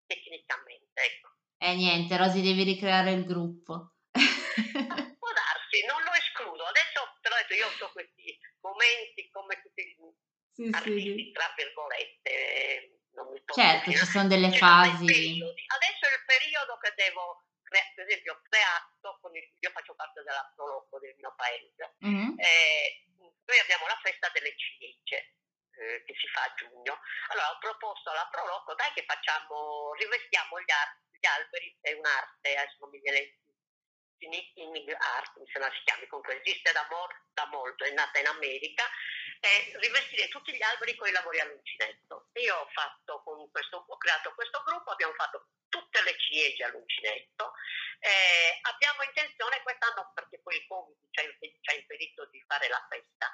tecnicamente. 0.07 1.01
Ecco. 1.01 1.29
E 1.59 1.71
eh, 1.71 1.75
niente, 1.75 2.17
Rosy, 2.17 2.43
devi 2.43 2.65
ricreare 2.65 3.13
il 3.13 3.25
gruppo. 3.25 3.97
Può 4.13 5.31
darsi, 5.33 5.85
non 5.87 6.03
lo 6.03 6.13
escludo. 6.13 6.65
Adesso, 6.65 7.19
però, 7.21 7.37
io 7.37 7.69
ho 7.69 7.93
questi 7.93 8.39
momenti 8.61 9.31
come 9.31 9.61
tutti 9.63 9.83
gli 9.83 9.97
sì, 10.53 10.71
artisti, 10.73 11.25
sì. 11.25 11.33
tra 11.33 11.53
virgolette. 11.57 13.01
certo, 13.55 13.91
ci 13.91 14.07
sono 14.07 14.29
delle 14.29 14.51
ci 14.53 14.59
fasi. 14.59 15.39
Sono 15.39 15.51
Adesso 15.51 16.03
è 16.03 16.13
il 16.13 16.25
periodo 16.27 16.79
che 16.79 16.93
devo 16.97 17.47
per 17.69 18.07
esempio 18.07 18.41
creato, 18.49 19.19
con 19.21 19.35
il, 19.35 19.45
io 19.59 19.71
faccio 19.71 19.95
parte 19.95 20.23
dell'astrologo 20.23 20.99
del 21.01 21.15
mio 21.17 21.35
paese, 21.37 21.97
mm-hmm. 22.05 22.39
eh, 22.39 23.05
noi 23.19 23.59
abbiamo 23.59 23.87
la 23.87 23.99
festa 24.03 24.31
delle 24.31 24.55
ciliegie 24.57 25.35
eh, 25.77 26.03
che 26.05 26.15
si 26.19 26.27
fa 26.29 26.43
a 26.43 26.55
giugno. 26.55 26.99
Allora 27.29 27.51
ho 27.51 27.59
proposto 27.59 28.11
alla 28.11 28.29
Proloco, 28.31 28.75
dai 28.75 28.93
che 28.93 29.05
facciamo, 29.05 29.93
rivestiamo 29.95 30.61
gli, 30.61 30.71
ar- 30.71 31.01
gli 31.11 31.27
alberi, 31.27 31.77
è 31.81 31.93
un'arte, 31.93 32.57
adesso 32.57 32.77
non 32.81 32.91
mi 32.91 33.01
viene 33.01 33.39
Knitting 34.19 34.97
Art, 34.99 35.37
mi 35.39 35.47
sembra 35.53 35.71
si 35.73 35.83
chiami, 35.85 36.07
comunque 36.07 36.41
esiste 36.41 36.73
da, 36.73 36.87
mor- 36.91 37.23
da 37.33 37.47
molto, 37.47 37.85
è 37.85 37.91
nata 37.93 38.19
in 38.19 38.27
America, 38.27 38.85
è 39.41 39.73
rivestire 39.79 40.29
tutti 40.29 40.53
gli 40.55 40.63
alberi 40.63 40.95
con 40.97 41.09
i 41.09 41.13
lavori 41.13 41.41
all'uncinetto. 41.41 42.29
Io 42.35 42.57
ho, 42.57 42.69
fatto 42.73 43.23
con 43.23 43.51
questo, 43.51 43.85
ho 43.87 43.97
creato 43.97 44.35
questo 44.35 44.63
gruppo, 44.65 44.91
abbiamo 44.91 45.15
fatto 45.15 45.49
tutte 45.69 46.03
le 46.03 46.17
ciliegie 46.19 46.65
all'uncinetto, 46.65 47.53
eh, 48.01 48.59
abbiamo 48.63 49.03
intenzione 49.03 49.63
quest'anno, 49.63 50.13
perché 50.15 50.39
poi 50.41 50.57
il 50.57 50.67
Covid 50.67 50.97
ci 51.11 51.71
ha, 51.71 51.75
impedito 51.75 52.27
di 52.27 52.43
fare 52.47 52.69
la 52.69 52.85
festa, 52.89 53.31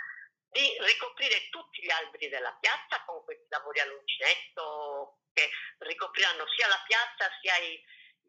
di 0.51 0.77
ricoprire 0.81 1.49
tutti 1.51 1.83
gli 1.83 1.91
alberi 1.91 2.29
della 2.29 2.53
piazza 2.61 3.03
con 3.05 3.25
questi 3.25 3.47
lavori 3.49 3.81
all'uncinetto 3.81 5.19
che 5.33 5.51
ricopriranno 5.79 6.45
sia 6.49 6.69
la 6.69 6.83
piazza 6.87 7.31
sia 7.41 7.57
i, 7.57 7.83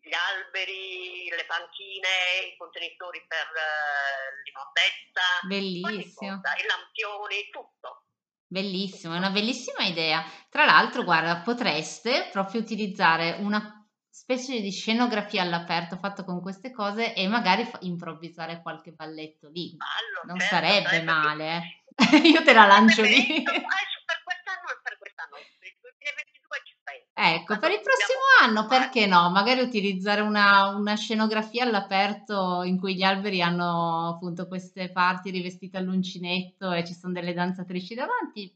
gli 0.03 0.13
alberi, 0.13 1.29
le 1.29 1.45
panchine, 1.47 2.51
i 2.51 2.57
contenitori 2.57 3.23
per 3.25 3.47
uh, 3.47 4.43
l'immondezza, 4.43 5.23
Bellissimo. 5.47 6.41
Cosa, 6.41 6.55
i 6.59 6.65
lampioni, 6.67 7.49
tutto. 7.49 8.03
Bellissimo, 8.45 9.15
è 9.15 9.17
una 9.17 9.31
bellissima 9.31 9.85
idea. 9.85 10.23
Tra 10.49 10.65
l'altro, 10.65 11.03
guarda, 11.03 11.37
potreste 11.37 12.29
proprio 12.31 12.61
utilizzare 12.61 13.37
una 13.39 13.83
specie 14.09 14.59
di 14.59 14.71
scenografia 14.71 15.41
all'aperto 15.41 15.97
fatta 15.97 16.23
con 16.23 16.39
queste 16.39 16.71
cose 16.71 17.15
e 17.15 17.27
magari 17.27 17.65
fa- 17.65 17.79
improvvisare 17.81 18.61
qualche 18.61 18.91
balletto 18.91 19.49
lì. 19.49 19.75
Ballo, 19.75 20.21
non 20.27 20.39
certo, 20.39 20.55
sarebbe 20.55 20.87
sarebbe 20.87 21.03
male, 21.03 21.57
eh. 21.57 21.81
Io 22.29 22.43
te 22.43 22.53
la 22.53 22.65
lancio 22.65 23.01
lì. 23.01 23.41
per 23.41 24.21
quest'anno 24.23 24.69
e 24.69 24.79
per 24.83 24.97
quest'anno, 24.99 25.35
per 25.57 25.67
il 25.67 25.77
2022 25.81 26.61
ci 26.63 26.75
penso. 26.83 27.02
Ecco, 27.15 27.59
per 27.59 27.69
il 27.69 27.81
prossimo 27.81 28.25
anno 28.41 28.65
perché 28.65 29.05
no? 29.05 29.29
Magari 29.29 29.61
utilizzare 29.61 30.21
una, 30.21 30.69
una 30.69 30.95
scenografia 30.95 31.63
all'aperto 31.63 32.63
in 32.63 32.79
cui 32.79 32.95
gli 32.95 33.03
alberi 33.03 33.39
hanno 33.39 34.15
appunto 34.15 34.47
queste 34.47 34.91
parti 34.91 35.29
rivestite 35.29 35.77
all'uncinetto 35.77 36.71
e 36.71 36.83
ci 36.83 36.93
sono 36.93 37.13
delle 37.13 37.33
danzatrici 37.33 37.93
davanti. 37.93 38.49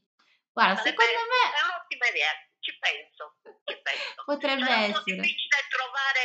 Guarda, 0.50 0.82
Sarebbe, 0.82 0.98
secondo 0.98 1.22
me... 1.30 1.42
È 1.54 1.64
un'ottima 1.70 2.06
idea, 2.10 2.32
ci 2.58 2.74
penso, 2.82 3.38
ci 3.62 3.78
penso. 3.78 4.26
Potrebbe 4.26 4.66
Sarà 4.66 4.90
essere. 4.90 5.16
È 5.16 5.22
difficile 5.22 5.60
trovare, 5.70 6.24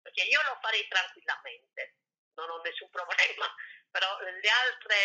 perché 0.00 0.22
io 0.32 0.40
lo 0.48 0.56
farei 0.64 0.88
tranquillamente, 0.88 2.00
non 2.40 2.48
ho 2.48 2.60
nessun 2.64 2.88
problema, 2.96 3.44
però 3.92 4.08
le 4.16 4.48
altre 4.48 4.96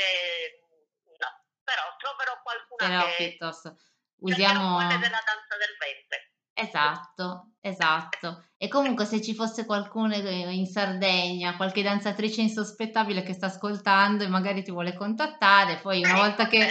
no, 1.19 1.29
però 1.67 1.84
troverò 1.99 2.39
qualcuna 2.39 2.88
però, 2.88 3.03
che... 3.12 3.36
piuttosto, 3.36 3.75
usiamo... 4.23 4.79
quelle 4.79 5.03
della 5.03 5.19
danza 5.19 5.60
del 5.60 5.75
ventre. 5.75 6.35
Esatto, 6.57 7.55
esatto. 7.59 8.45
E 8.57 8.69
comunque 8.69 9.03
se 9.03 9.21
ci 9.21 9.35
fosse 9.35 9.65
qualcuno 9.65 10.15
in 10.15 10.65
Sardegna, 10.65 11.57
qualche 11.57 11.83
danzatrice 11.83 12.41
insospettabile 12.41 13.23
che 13.23 13.33
sta 13.33 13.47
ascoltando 13.47 14.23
e 14.23 14.29
magari 14.29 14.63
ti 14.63 14.71
vuole 14.71 14.93
contattare, 14.95 15.79
poi 15.81 15.99
una 15.99 16.13
volta 16.15 16.47
che 16.47 16.65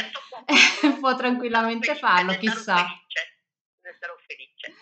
può 1.00 1.14
tranquillamente 1.14 1.94
farlo, 1.96 2.32
chissà. 2.38 2.76
Ne 2.76 3.96
sarò 4.00 4.14
felice. 4.26 4.72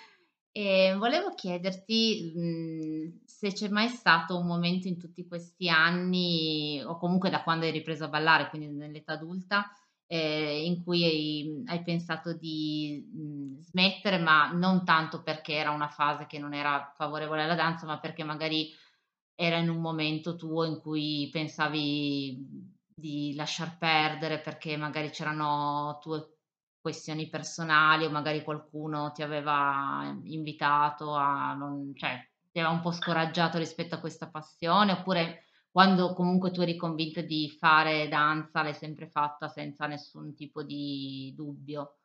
E 0.52 0.94
volevo 0.96 1.34
chiederti 1.34 2.32
mh, 2.36 3.24
se 3.26 3.52
c'è 3.52 3.68
mai 3.68 3.88
stato 3.88 4.38
un 4.38 4.46
momento 4.46 4.86
in 4.86 4.98
tutti 5.00 5.26
questi 5.26 5.68
anni, 5.68 6.80
o 6.86 6.96
comunque 6.96 7.28
da 7.28 7.42
quando 7.42 7.64
hai 7.64 7.72
ripreso 7.72 8.04
a 8.04 8.08
ballare, 8.08 8.48
quindi 8.50 8.68
nell'età 8.68 9.14
adulta, 9.14 9.68
eh, 10.12 10.66
in 10.66 10.85
cui 10.85 11.05
hai, 11.05 11.62
hai 11.68 11.83
pensato 11.83 12.35
di 12.35 13.59
smettere, 13.62 14.18
ma 14.18 14.53
non 14.53 14.85
tanto 14.85 15.22
perché 15.22 15.55
era 15.55 15.70
una 15.70 15.88
fase 15.88 16.27
che 16.27 16.38
non 16.38 16.53
era 16.53 16.92
favorevole 16.94 17.44
alla 17.44 17.55
danza, 17.55 17.87
ma 17.87 17.98
perché 17.98 18.22
magari 18.22 18.70
era 19.35 19.57
in 19.57 19.70
un 19.70 19.81
momento 19.81 20.37
tuo 20.37 20.64
in 20.64 20.81
cui 20.81 21.31
pensavi 21.33 22.46
di 22.94 23.35
lasciar 23.35 23.79
perdere 23.79 24.40
perché 24.40 24.77
magari 24.77 25.09
c'erano 25.09 25.98
tue 26.03 26.37
questioni 26.79 27.31
personali 27.31 28.05
o 28.05 28.11
magari 28.11 28.42
qualcuno 28.42 29.12
ti 29.12 29.22
aveva 29.22 30.14
invitato 30.25 31.14
a 31.14 31.55
non, 31.55 31.92
cioè 31.96 32.22
ti 32.51 32.59
aveva 32.59 32.75
un 32.75 32.83
po' 32.83 32.92
scoraggiato 32.92 33.57
rispetto 33.57 33.94
a 33.94 34.01
questa 34.01 34.29
passione 34.29 34.92
oppure 34.92 35.44
quando 35.72 36.12
comunque 36.12 36.50
tu 36.52 36.61
eri 36.61 36.76
convinta 36.76 37.22
di 37.22 37.48
fare 37.58 38.06
danza, 38.08 38.62
l'hai 38.62 38.74
sempre 38.74 39.08
fatta 39.08 39.48
senza 39.48 39.87
nessun 39.87 40.37
tipo 40.37 40.62
di 40.62 41.32
dubbio? 41.35 41.96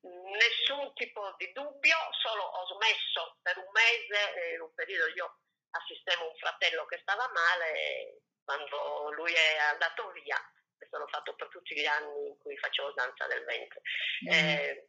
Nessun 0.00 0.94
tipo 0.94 1.34
di 1.36 1.52
dubbio, 1.52 1.96
solo 2.24 2.42
ho 2.42 2.64
smesso 2.72 3.36
per 3.42 3.58
un 3.58 3.68
mese, 3.68 4.54
in 4.54 4.60
un 4.62 4.72
periodo 4.72 5.12
io 5.12 5.38
assistevo 5.76 6.24
un 6.24 6.36
fratello 6.40 6.86
che 6.86 6.96
stava 7.02 7.28
male, 7.34 8.22
quando 8.42 9.12
lui 9.12 9.32
è 9.32 9.58
andato 9.72 10.10
via, 10.12 10.40
questo 10.74 10.96
l'ho 10.96 11.08
fatto 11.08 11.34
per 11.34 11.48
tutti 11.48 11.74
gli 11.74 11.84
anni 11.84 12.28
in 12.28 12.38
cui 12.38 12.56
facevo 12.56 12.92
danza 12.92 13.26
del 13.26 13.44
ventre. 13.44 13.82
Mm. 14.24 14.32
Eh, 14.32 14.88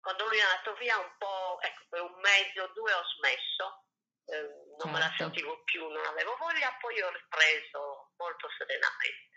quando 0.00 0.28
lui 0.28 0.36
è 0.36 0.42
andato 0.42 0.74
via 0.74 0.98
un 0.98 1.12
po', 1.16 1.58
ecco, 1.62 1.84
per 1.88 2.02
un 2.02 2.20
mese 2.20 2.60
o 2.60 2.68
due 2.74 2.92
ho 2.92 3.04
smesso, 3.16 3.84
eh, 4.30 4.76
non 4.78 4.78
certo. 4.78 4.90
me 4.90 4.98
la 4.98 5.08
certo. 5.08 5.22
sentivo 5.24 5.62
più, 5.64 5.82
non 5.82 6.04
avevo 6.06 6.36
voglia, 6.38 6.70
poi 6.80 7.00
ho 7.02 7.10
ripreso 7.10 8.12
molto 8.16 8.48
serenamente. 8.56 9.30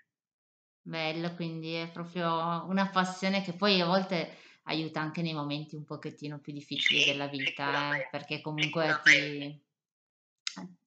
Bello, 0.86 1.36
quindi 1.36 1.74
è 1.76 1.90
proprio 1.92 2.66
una 2.68 2.90
passione 2.90 3.42
che 3.42 3.54
poi 3.54 3.80
a 3.80 3.86
volte 3.86 4.38
aiuta 4.64 5.00
anche 5.00 5.22
nei 5.22 5.34
momenti 5.34 5.76
un 5.76 5.86
pochettino 5.86 6.40
più 6.40 6.54
difficili 6.54 7.02
sì, 7.02 7.12
della 7.12 7.28
vita, 7.28 7.98
eh, 7.98 8.08
perché 8.12 8.42
comunque 8.42 9.00
ti, 9.04 9.64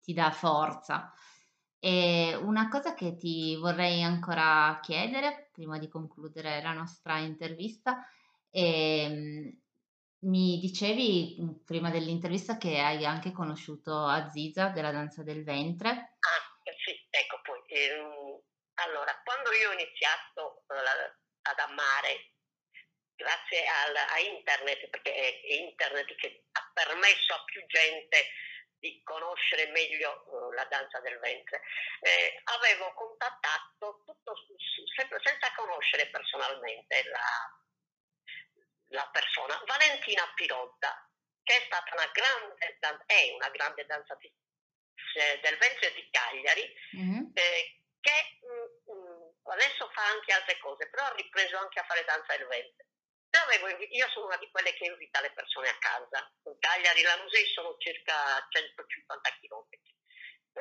ti 0.01 0.12
dà 0.12 0.31
forza. 0.31 1.12
E 1.79 2.35
una 2.35 2.69
cosa 2.69 2.95
che 2.95 3.16
ti 3.16 3.57
vorrei 3.57 4.03
ancora 4.03 4.79
chiedere 4.83 5.49
prima 5.53 5.79
di 5.79 5.88
concludere 5.88 6.61
la 6.62 6.73
nostra 6.73 7.19
intervista, 7.19 8.07
ehm, 8.51 9.61
mi 10.20 10.59
dicevi 10.59 11.37
mm, 11.40 11.64
prima 11.64 11.90
dell'intervista 11.90 12.57
che 12.57 12.79
hai 12.79 13.05
anche 13.05 13.33
conosciuto 13.33 14.07
Aziza 14.07 14.68
della 14.68 14.92
danza 14.92 15.22
del 15.22 15.44
ventre. 15.44 15.90
Ah, 15.90 16.72
sì, 16.85 17.07
ecco 17.11 17.40
poi. 17.42 17.61
Ehm, 17.68 18.40
allora, 18.74 19.20
quando 19.24 19.52
io 19.52 19.70
ho 19.70 19.72
iniziato 19.72 20.64
eh, 20.68 21.14
ad 21.42 21.59
amare, 21.59 22.33
grazie 23.14 23.64
al, 23.66 23.96
a 23.96 24.18
internet, 24.18 24.88
perché 24.88 25.12
è 25.14 25.40
internet 25.61 26.14
che 26.16 26.44
ha 26.52 26.70
permesso 26.72 27.35
a 27.35 27.44
più 27.44 27.64
gente 27.66 28.29
di 28.79 29.02
conoscere 29.02 29.68
meglio 29.70 30.24
uh, 30.26 30.52
la 30.52 30.64
danza 30.66 31.00
del 31.00 31.18
ventre, 31.18 31.62
eh, 32.00 32.42
avevo 32.44 32.92
contattato 32.92 34.02
tutto, 34.05 34.35
sempre 34.94 35.18
senza 35.24 35.52
conoscere 35.57 36.09
personalmente 36.09 37.02
la, 37.09 37.65
la 38.88 39.09
persona, 39.12 39.61
Valentina 39.66 40.31
Pirotta, 40.35 41.09
che 41.42 41.57
è 41.57 41.64
stata 41.66 41.94
una 41.94 42.11
grande, 42.12 43.05
è 43.07 43.33
una 43.35 43.49
grande 43.51 43.87
danzatrice 43.87 44.35
del 45.42 45.57
ventre 45.59 45.92
di 45.94 46.09
Cagliari, 46.11 46.75
mm-hmm. 46.96 47.31
eh, 47.35 47.81
che 48.01 48.38
mh, 48.42 48.92
mm, 48.92 48.96
mm, 48.96 49.29
adesso 49.51 49.88
fa 49.90 50.07
anche 50.07 50.33
altre 50.33 50.59
cose, 50.59 50.88
però 50.88 51.05
ha 51.05 51.14
ripreso 51.14 51.57
anche 51.57 51.81
a 51.81 51.85
fare 51.85 52.05
danza 52.05 52.37
del 52.37 52.46
ventre. 52.46 52.87
Avevo, 53.37 53.68
io 53.68 54.09
sono 54.11 54.27
una 54.27 54.38
di 54.38 54.49
quelle 54.51 54.72
che 54.75 54.87
invita 54.87 55.20
le 55.20 55.31
persone 55.33 55.68
a 55.68 55.77
casa. 55.79 56.33
In 56.44 56.59
Cagliari, 56.59 57.03
la 57.03 57.16
Lusei 57.16 57.44
sono 57.53 57.77
circa 57.79 58.14
150 58.49 59.31
km. 59.40 59.68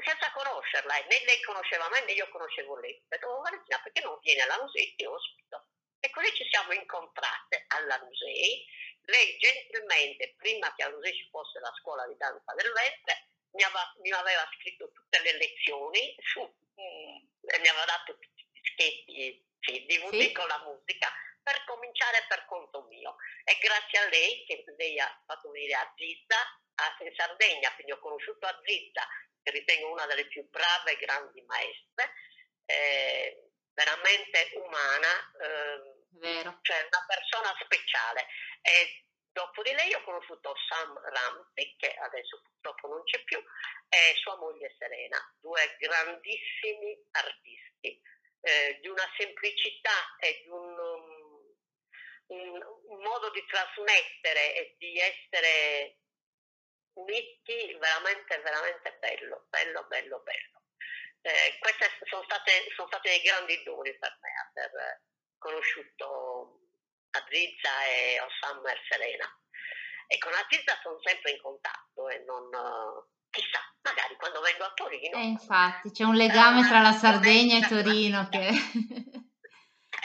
Senza 0.04 0.30
conoscerla, 0.34 0.94
né 1.08 1.24
lei 1.24 1.42
conosceva 1.42 1.88
me 1.88 2.04
né 2.04 2.12
io 2.12 2.28
conoscevo 2.30 2.78
lei. 2.80 2.94
Ho 2.94 3.08
detto, 3.08 3.28
oh, 3.28 3.42
Valentina, 3.42 3.80
perché 3.82 4.02
non 4.02 4.20
vieni 4.22 4.42
alla 4.42 4.58
Lusei? 4.58 4.94
Ti 4.94 5.06
ospito. 5.06 5.68
E 6.06 6.12
così 6.12 6.32
ci 6.36 6.48
siamo 6.52 6.72
incontrate 6.72 7.66
alla 7.70 7.98
Lusei. 7.98 8.64
Lei 9.06 9.38
gentilmente, 9.38 10.36
prima 10.38 10.72
che 10.76 10.84
a 10.84 10.90
Lusei 10.90 11.16
ci 11.16 11.28
fosse 11.32 11.58
la 11.60 11.74
scuola 11.82 12.06
di 12.06 12.16
danza 12.16 12.54
del 12.54 12.72
ventre, 12.72 13.30
mi 13.54 13.64
aveva, 13.64 13.92
mi 14.04 14.12
aveva 14.12 14.48
scritto 14.54 14.92
tutte 14.92 15.20
le 15.22 15.34
lezioni 15.34 16.16
su, 16.20 16.42
mm, 16.42 17.18
e 17.42 17.58
mi 17.58 17.68
aveva 17.68 17.86
dato 17.86 18.20
tutti 18.20 18.42
i 18.42 18.62
dischetti 18.62 19.46
sì, 19.62 19.86
DVD 19.86 20.22
sì. 20.22 20.32
con 20.32 20.46
la 20.46 20.62
musica 20.62 21.10
per 21.42 21.64
cominciare 21.66 22.24
per 22.28 22.46
conto 22.46 22.84
mio. 22.84 23.16
E 23.44 23.58
grazie 23.58 23.98
a 23.98 24.10
lei 24.10 24.46
che 24.46 24.64
lei 24.78 25.00
ha 25.00 25.10
fatto 25.26 25.50
venire 25.50 25.74
a 25.74 25.92
Zizza, 25.98 26.38
a, 26.76 26.98
in 27.02 27.16
Sardegna, 27.16 27.74
quindi 27.74 27.94
ho 27.94 28.00
conosciuto 28.00 28.46
a 28.46 28.62
Zizza, 28.64 29.08
che 29.42 29.50
ritengo 29.50 29.90
una 29.90 30.06
delle 30.06 30.28
più 30.28 30.48
brave 30.50 30.92
e 30.92 30.98
grandi 30.98 31.42
maestre, 31.42 32.14
eh, 32.66 33.50
veramente 33.76 34.52
umana, 34.54 35.32
eh, 35.42 35.95
cioè 36.62 36.88
una 36.88 37.06
persona 37.08 37.54
speciale. 37.60 38.28
E 38.62 39.06
dopo 39.32 39.62
di 39.64 39.74
lei 39.74 39.94
ho 39.94 40.04
conosciuto 40.04 40.56
Sam 40.68 40.98
Ramsey, 40.98 41.76
che 41.78 41.94
adesso 41.94 42.42
purtroppo 42.42 42.88
non 42.88 43.04
c'è 43.04 43.22
più, 43.24 43.38
e 43.90 44.16
sua 44.22 44.38
moglie 44.38 44.74
Serena, 44.78 45.20
due 45.42 45.76
grandissimi 45.78 46.98
artisti, 47.12 48.02
eh, 48.42 48.80
di 48.80 48.88
una 48.88 49.08
semplicità 49.18 50.16
e 50.20 50.42
di 50.44 50.50
un, 50.50 50.80
um, 50.80 51.56
un, 52.28 52.64
un 52.88 53.02
modo 53.02 53.30
di 53.32 53.46
trasmettere 53.46 54.56
e 54.56 54.76
di 54.78 55.00
essere 55.00 55.98
uniti 56.94 57.76
veramente, 57.78 58.40
veramente 58.40 58.94
bello, 59.00 59.46
bello, 59.50 59.84
bello, 59.86 60.20
bello. 60.22 60.62
Eh, 61.22 61.58
queste 61.60 61.90
sono 62.06 62.24
state, 62.24 62.72
sono 62.76 62.88
state 62.88 63.10
dei 63.10 63.22
grandi 63.22 63.64
doni 63.64 63.98
per 63.98 64.18
me, 64.22 64.30
aver 64.54 65.02
conosciuto 65.46 66.66
Azizza 67.14 67.70
e 67.86 68.18
Osama 68.26 68.74
e 68.74 68.78
Serena. 68.90 69.30
E 70.08 70.18
con 70.18 70.34
Azizza 70.34 70.74
sono 70.82 70.98
sempre 71.06 71.32
in 71.38 71.42
contatto 71.42 72.10
e 72.10 72.26
non... 72.26 72.50
Chissà, 73.30 73.60
magari 73.84 74.16
quando 74.18 74.42
vengo 74.42 74.64
a 74.64 74.74
Torino... 74.74 75.18
Eh, 75.18 75.26
infatti, 75.26 75.92
c'è 75.92 76.04
un 76.04 76.16
legame 76.16 76.66
tra 76.68 76.82
la 76.82 76.94
Sardegna 76.94 77.58
e 77.58 77.68
Torino 77.68 78.28
che... 78.30 78.50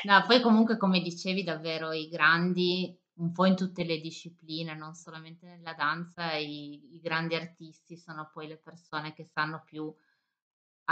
no, 0.04 0.24
poi 0.26 0.40
comunque 0.40 0.76
come 0.76 1.00
dicevi 1.00 1.42
davvero 1.42 1.92
i 1.92 2.08
grandi 2.08 2.94
un 3.20 3.32
po' 3.32 3.44
in 3.44 3.54
tutte 3.54 3.84
le 3.84 3.98
discipline, 3.98 4.74
non 4.74 4.94
solamente 4.94 5.46
nella 5.46 5.74
danza, 5.74 6.32
i, 6.36 6.94
i 6.94 7.00
grandi 7.00 7.34
artisti 7.34 7.98
sono 7.98 8.30
poi 8.32 8.48
le 8.48 8.56
persone 8.56 9.12
che 9.12 9.26
sanno 9.26 9.62
più 9.62 9.94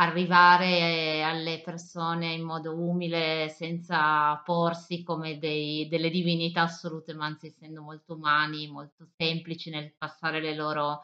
arrivare 0.00 1.22
alle 1.22 1.60
persone 1.60 2.32
in 2.32 2.42
modo 2.44 2.74
umile, 2.74 3.48
senza 3.48 4.36
porsi 4.44 5.02
come 5.02 5.38
dei, 5.38 5.88
delle 5.88 6.10
divinità 6.10 6.62
assolute, 6.62 7.14
ma 7.14 7.26
anzi 7.26 7.48
essendo 7.48 7.82
molto 7.82 8.14
umani, 8.14 8.70
molto 8.70 9.08
semplici 9.16 9.70
nel 9.70 9.92
passare 9.96 10.40
le 10.40 10.54
loro 10.54 11.02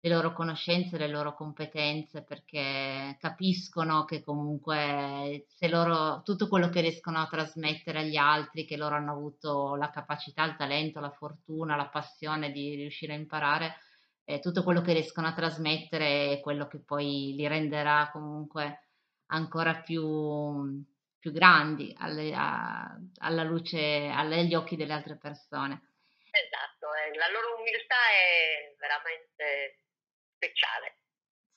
le 0.00 0.10
loro 0.10 0.32
conoscenze, 0.32 0.96
le 0.96 1.08
loro 1.08 1.34
competenze, 1.34 2.22
perché 2.22 3.16
capiscono 3.18 4.04
che 4.04 4.22
comunque 4.22 5.46
se 5.48 5.68
loro, 5.68 6.22
tutto 6.22 6.46
quello 6.48 6.68
che 6.68 6.80
riescono 6.80 7.18
a 7.18 7.26
trasmettere 7.26 8.00
agli 8.00 8.16
altri, 8.16 8.64
che 8.64 8.76
loro 8.76 8.94
hanno 8.94 9.12
avuto 9.12 9.74
la 9.74 9.90
capacità, 9.90 10.44
il 10.44 10.54
talento, 10.56 11.00
la 11.00 11.10
fortuna, 11.10 11.74
la 11.74 11.88
passione 11.88 12.52
di 12.52 12.76
riuscire 12.76 13.12
a 13.14 13.16
imparare, 13.16 13.74
eh, 14.28 14.40
tutto 14.40 14.62
quello 14.62 14.82
che 14.82 14.92
riescono 14.92 15.26
a 15.26 15.32
trasmettere 15.32 16.32
è 16.32 16.40
quello 16.40 16.66
che 16.66 16.80
poi 16.80 17.32
li 17.34 17.48
renderà 17.48 18.10
comunque 18.12 18.88
ancora 19.28 19.80
più, 19.80 20.84
più 21.18 21.32
grandi 21.32 21.94
alle, 21.96 22.34
a, 22.34 22.94
alla 23.20 23.42
luce, 23.42 24.10
agli 24.14 24.54
occhi 24.54 24.76
delle 24.76 24.92
altre 24.92 25.16
persone. 25.16 25.92
Esatto, 26.30 26.92
eh, 26.92 27.16
la 27.16 27.30
loro 27.32 27.58
umiltà 27.58 27.96
è 28.12 28.76
veramente 28.78 29.80
speciale. 30.34 30.98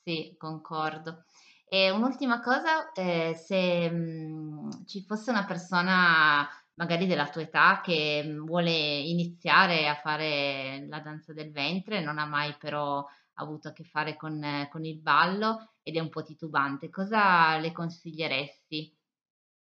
Sì, 0.02 0.34
concordo. 0.38 1.26
E 1.68 1.90
un'ultima 1.90 2.40
cosa, 2.40 2.94
eh, 2.94 3.34
se 3.34 3.90
mh, 3.90 3.96
mm, 3.96 4.70
ci 4.88 5.04
fosse 5.06 5.30
una 5.30 5.44
persona 5.44 6.50
magari 6.82 7.06
della 7.06 7.30
tua 7.30 7.44
età 7.44 7.80
che 7.84 8.24
mm, 8.26 8.44
vuole 8.44 8.72
iniziare 8.72 9.88
a 9.88 10.02
fare 10.02 10.84
la 10.90 11.00
danza 11.00 11.32
del 11.32 11.52
ventre, 11.52 12.02
non 12.02 12.18
ha 12.18 12.26
mai 12.26 12.58
però 12.58 13.06
avuto 13.36 13.68
a 13.68 13.72
che 13.72 13.84
fare 13.84 14.16
con, 14.16 14.68
con 14.72 14.84
il 14.84 15.00
ballo 15.00 15.78
ed 15.84 15.96
è 15.96 16.00
un 16.00 16.10
po' 16.10 16.24
titubante, 16.24 16.90
cosa 16.90 17.58
le 17.58 17.72
consiglieresti? 17.72 18.98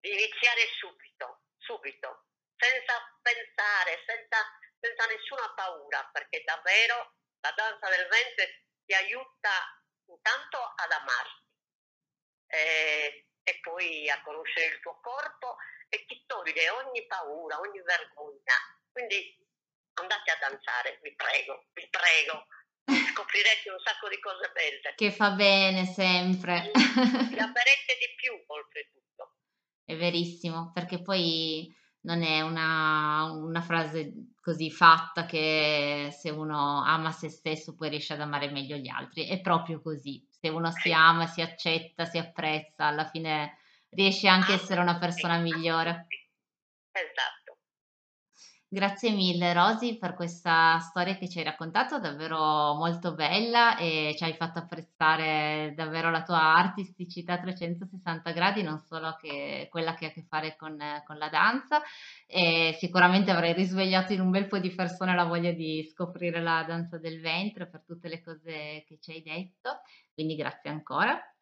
Iniziare 0.02 0.62
subito, 0.82 1.46
subito, 1.58 2.26
senza 2.58 2.98
pensare, 3.22 4.02
senza, 4.06 4.38
senza 4.80 5.06
nessuna 5.06 5.54
paura, 5.54 6.10
perché 6.12 6.42
davvero 6.44 7.14
la 7.42 7.54
danza 7.56 7.86
del 7.90 8.10
ventre 8.10 8.66
ti 8.84 8.94
aiuta 8.94 9.54
intanto 10.10 10.58
ad 10.58 10.92
amarti 10.92 11.46
eh, 12.50 13.26
e 13.44 13.60
poi 13.62 14.10
a 14.10 14.22
conoscere 14.24 14.74
il 14.74 14.82
tuo 14.82 15.00
corpo 15.02 15.58
e 15.96 16.06
ti 16.06 16.24
toglie 16.28 16.70
ogni 16.70 17.08
paura, 17.08 17.60
ogni 17.60 17.82
vergogna. 17.82 18.56
Quindi 18.92 19.16
andate 19.96 20.32
a 20.32 20.38
danzare, 20.40 21.00
vi 21.02 21.16
prego, 21.16 21.68
vi 21.72 21.88
prego. 21.88 22.46
Scoprirete 23.16 23.72
un 23.72 23.80
sacco 23.80 24.10
di 24.10 24.20
cose 24.20 24.52
belle. 24.52 24.94
Che 24.96 25.12
fa 25.12 25.32
bene 25.32 25.86
sempre. 25.86 26.72
Vi 26.76 27.40
amerete 27.40 27.96
di 27.96 28.12
più 28.16 28.36
oltretutto. 28.46 29.40
È 29.86 29.96
verissimo, 29.96 30.72
perché 30.74 31.02
poi 31.02 31.74
non 32.02 32.22
è 32.22 32.42
una, 32.42 33.32
una, 33.32 33.62
frase 33.62 34.34
così 34.42 34.70
fatta 34.70 35.26
che 35.26 36.10
se 36.12 36.30
uno 36.30 36.84
ama 36.84 37.12
se 37.12 37.30
stesso 37.30 37.74
poi 37.74 37.90
riesce 37.90 38.14
ad 38.14 38.22
amare 38.22 38.52
meglio 38.52 38.76
gli 38.78 38.90
altri, 38.90 39.28
è 39.28 39.42
proprio 39.42 39.82
così, 39.82 40.28
se 40.30 40.50
uno 40.50 40.72
si 40.72 40.92
ama, 40.92 41.26
si 41.26 41.42
accetta, 41.42 42.06
si 42.06 42.20
apprezza, 42.20 42.86
alla 42.86 43.06
fine 43.06 43.58
riesce 43.96 44.28
anche 44.28 44.52
a 44.52 44.56
essere 44.56 44.82
una 44.82 44.98
persona 44.98 45.38
migliore. 45.38 46.08
Esatto. 46.92 47.46
Grazie 48.68 49.12
mille 49.12 49.54
Rosy 49.54 49.98
per 49.98 50.16
questa 50.16 50.80
storia 50.80 51.16
che 51.16 51.30
ci 51.30 51.38
hai 51.38 51.46
raccontato, 51.46 52.00
davvero 52.00 52.74
molto 52.74 53.14
bella 53.14 53.78
e 53.78 54.14
ci 54.18 54.24
hai 54.26 54.34
fatto 54.34 54.60
apprezzare 54.60 55.72
davvero 55.76 56.10
la 56.12 56.24
tua 56.24 56.56
artisticità 56.56 57.34
a 57.34 57.40
360 57.40 58.32
gradi, 58.32 58.64
non 58.64 58.80
solo 58.80 59.16
che 59.22 59.68
quella 59.70 59.94
che 59.94 60.06
ha 60.06 60.08
a 60.10 60.12
che 60.12 60.26
fare 60.28 60.58
con, 60.58 60.78
con 61.06 61.18
la 61.18 61.30
danza 61.30 61.82
e 62.28 62.76
sicuramente 62.78 63.32
avrai 63.32 63.54
risvegliato 63.54 64.12
in 64.12 64.20
un 64.20 64.32
bel 64.32 64.48
po' 64.48 64.60
di 64.60 64.76
persone 64.76 65.16
la 65.16 65.24
voglia 65.24 65.52
di 65.52 65.88
scoprire 65.90 66.42
la 66.42 66.66
danza 66.68 66.98
del 66.98 67.22
ventre 67.22 67.68
per 67.68 67.84
tutte 67.86 68.10
le 68.10 68.22
cose 68.22 68.84
che 68.86 68.98
ci 69.00 69.12
hai 69.12 69.22
detto, 69.22 69.84
quindi 70.14 70.36
grazie 70.36 70.70
ancora. 70.70 71.35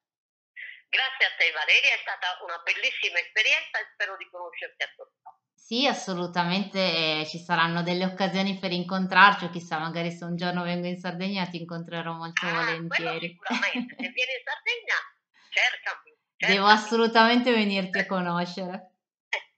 Grazie 0.94 1.26
a 1.26 1.34
te 1.42 1.50
Valeria, 1.50 1.90
è 1.98 2.02
stata 2.06 2.38
una 2.46 2.62
bellissima 2.62 3.18
esperienza 3.18 3.82
e 3.82 3.90
spero 3.98 4.14
di 4.18 4.30
conoscerti 4.30 4.84
a 4.84 4.90
tutti. 4.94 5.18
Sì, 5.58 5.88
assolutamente, 5.88 6.78
eh, 6.78 7.26
ci 7.26 7.40
saranno 7.40 7.82
delle 7.82 8.06
occasioni 8.06 8.60
per 8.60 8.72
incontrarci 8.72 9.46
o 9.46 9.50
chissà, 9.50 9.80
magari 9.80 10.12
se 10.12 10.26
un 10.26 10.36
giorno 10.36 10.62
vengo 10.62 10.86
in 10.88 11.00
Sardegna 11.00 11.48
ti 11.48 11.58
incontrerò 11.58 12.14
molto 12.14 12.46
Ah, 12.46 12.52
volentieri. 12.62 13.30
sicuramente. 13.30 13.96
Se 13.98 14.10
vieni 14.14 14.34
in 14.38 14.44
Sardegna, 14.46 14.98
cercami, 15.50 16.12
Devo 16.38 16.68
assolutamente 16.68 17.52
venirti 17.52 17.98
a 18.00 18.06
conoscere. 18.14 18.92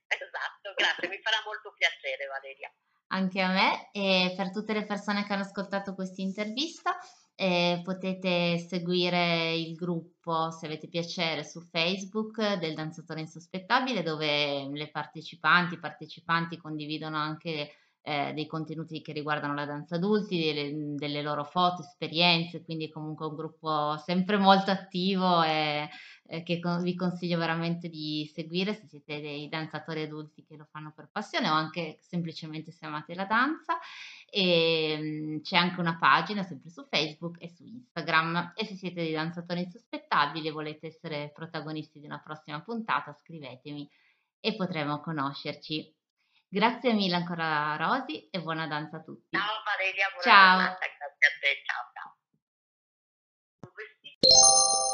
Esatto, 0.08 0.72
grazie, 0.74 1.08
mi 1.08 1.20
farà 1.20 1.42
molto 1.44 1.74
piacere 1.76 2.26
Valeria. 2.26 2.72
Anche 3.08 3.40
a 3.42 3.48
me 3.48 3.90
e 3.92 4.32
per 4.36 4.50
tutte 4.50 4.72
le 4.72 4.86
persone 4.86 5.24
che 5.26 5.32
hanno 5.32 5.42
ascoltato 5.42 5.94
questa 5.94 6.22
intervista 6.22 6.96
eh, 7.36 7.80
potete 7.84 8.58
seguire 8.58 9.54
il 9.54 9.74
gruppo 9.74 10.50
se 10.50 10.66
avete 10.66 10.88
piacere 10.88 11.44
su 11.44 11.60
Facebook 11.60 12.54
del 12.54 12.74
Danzatore 12.74 13.20
Insospettabile 13.20 14.02
dove 14.02 14.68
le 14.72 14.90
partecipanti, 14.90 15.74
i 15.74 15.78
partecipanti 15.78 16.56
condividono 16.56 17.18
anche 17.18 17.70
eh, 18.06 18.32
dei 18.34 18.46
contenuti 18.46 19.02
che 19.02 19.12
riguardano 19.12 19.52
la 19.52 19.64
danza 19.64 19.96
adulti, 19.96 20.38
delle, 20.38 20.94
delle, 20.94 21.22
loro 21.22 21.42
foto, 21.42 21.82
esperienze, 21.82 22.62
quindi 22.62 22.88
comunque 22.88 23.26
un 23.26 23.34
gruppo 23.34 23.96
sempre 23.98 24.36
molto 24.36 24.70
attivo 24.70 25.42
e 25.42 25.88
eh, 26.28 26.44
che 26.44 26.60
con, 26.60 26.82
vi 26.82 26.94
consiglio 26.94 27.36
veramente 27.36 27.88
di 27.88 28.30
seguire 28.32 28.74
se 28.74 28.86
siete 28.86 29.20
dei 29.20 29.48
danzatori 29.48 30.02
adulti 30.02 30.44
che 30.44 30.54
lo 30.54 30.68
fanno 30.70 30.92
per 30.94 31.08
passione 31.10 31.48
o 31.48 31.52
anche 31.52 31.96
semplicemente 32.00 32.70
se 32.70 32.86
amate 32.86 33.12
la 33.16 33.24
danza. 33.24 33.76
E, 34.30 34.96
mh, 34.96 35.40
c'è 35.40 35.56
anche 35.56 35.80
una 35.80 35.98
pagina 35.98 36.44
sempre 36.44 36.70
su 36.70 36.86
Facebook 36.88 37.38
e 37.40 37.48
su 37.48 37.64
Instagram 37.64 38.52
e 38.54 38.66
se 38.66 38.76
siete 38.76 39.02
dei 39.02 39.14
danzatori 39.14 39.62
insospettabili 39.62 40.46
e 40.46 40.52
volete 40.52 40.86
essere 40.86 41.32
protagonisti 41.34 41.98
di 41.98 42.06
una 42.06 42.20
prossima 42.24 42.60
puntata 42.62 43.12
scrivetemi 43.12 43.90
e 44.38 44.54
potremo 44.54 45.00
conoscerci. 45.00 45.92
Grazie 46.48 46.92
mille 46.92 47.16
ancora 47.16 47.76
Rosy 47.76 48.28
e 48.30 48.40
buona 48.40 48.66
danza 48.66 48.98
a 48.98 49.02
tutti. 49.02 49.36
Ciao 49.36 49.62
Valeria, 49.64 50.08
buona 50.08 50.22
ciao. 50.22 50.58
giornata, 50.58 50.86
grazie 50.86 51.26
a 51.26 51.38
te, 51.40 51.62
ciao 51.64 51.90
ciao. 54.72 54.85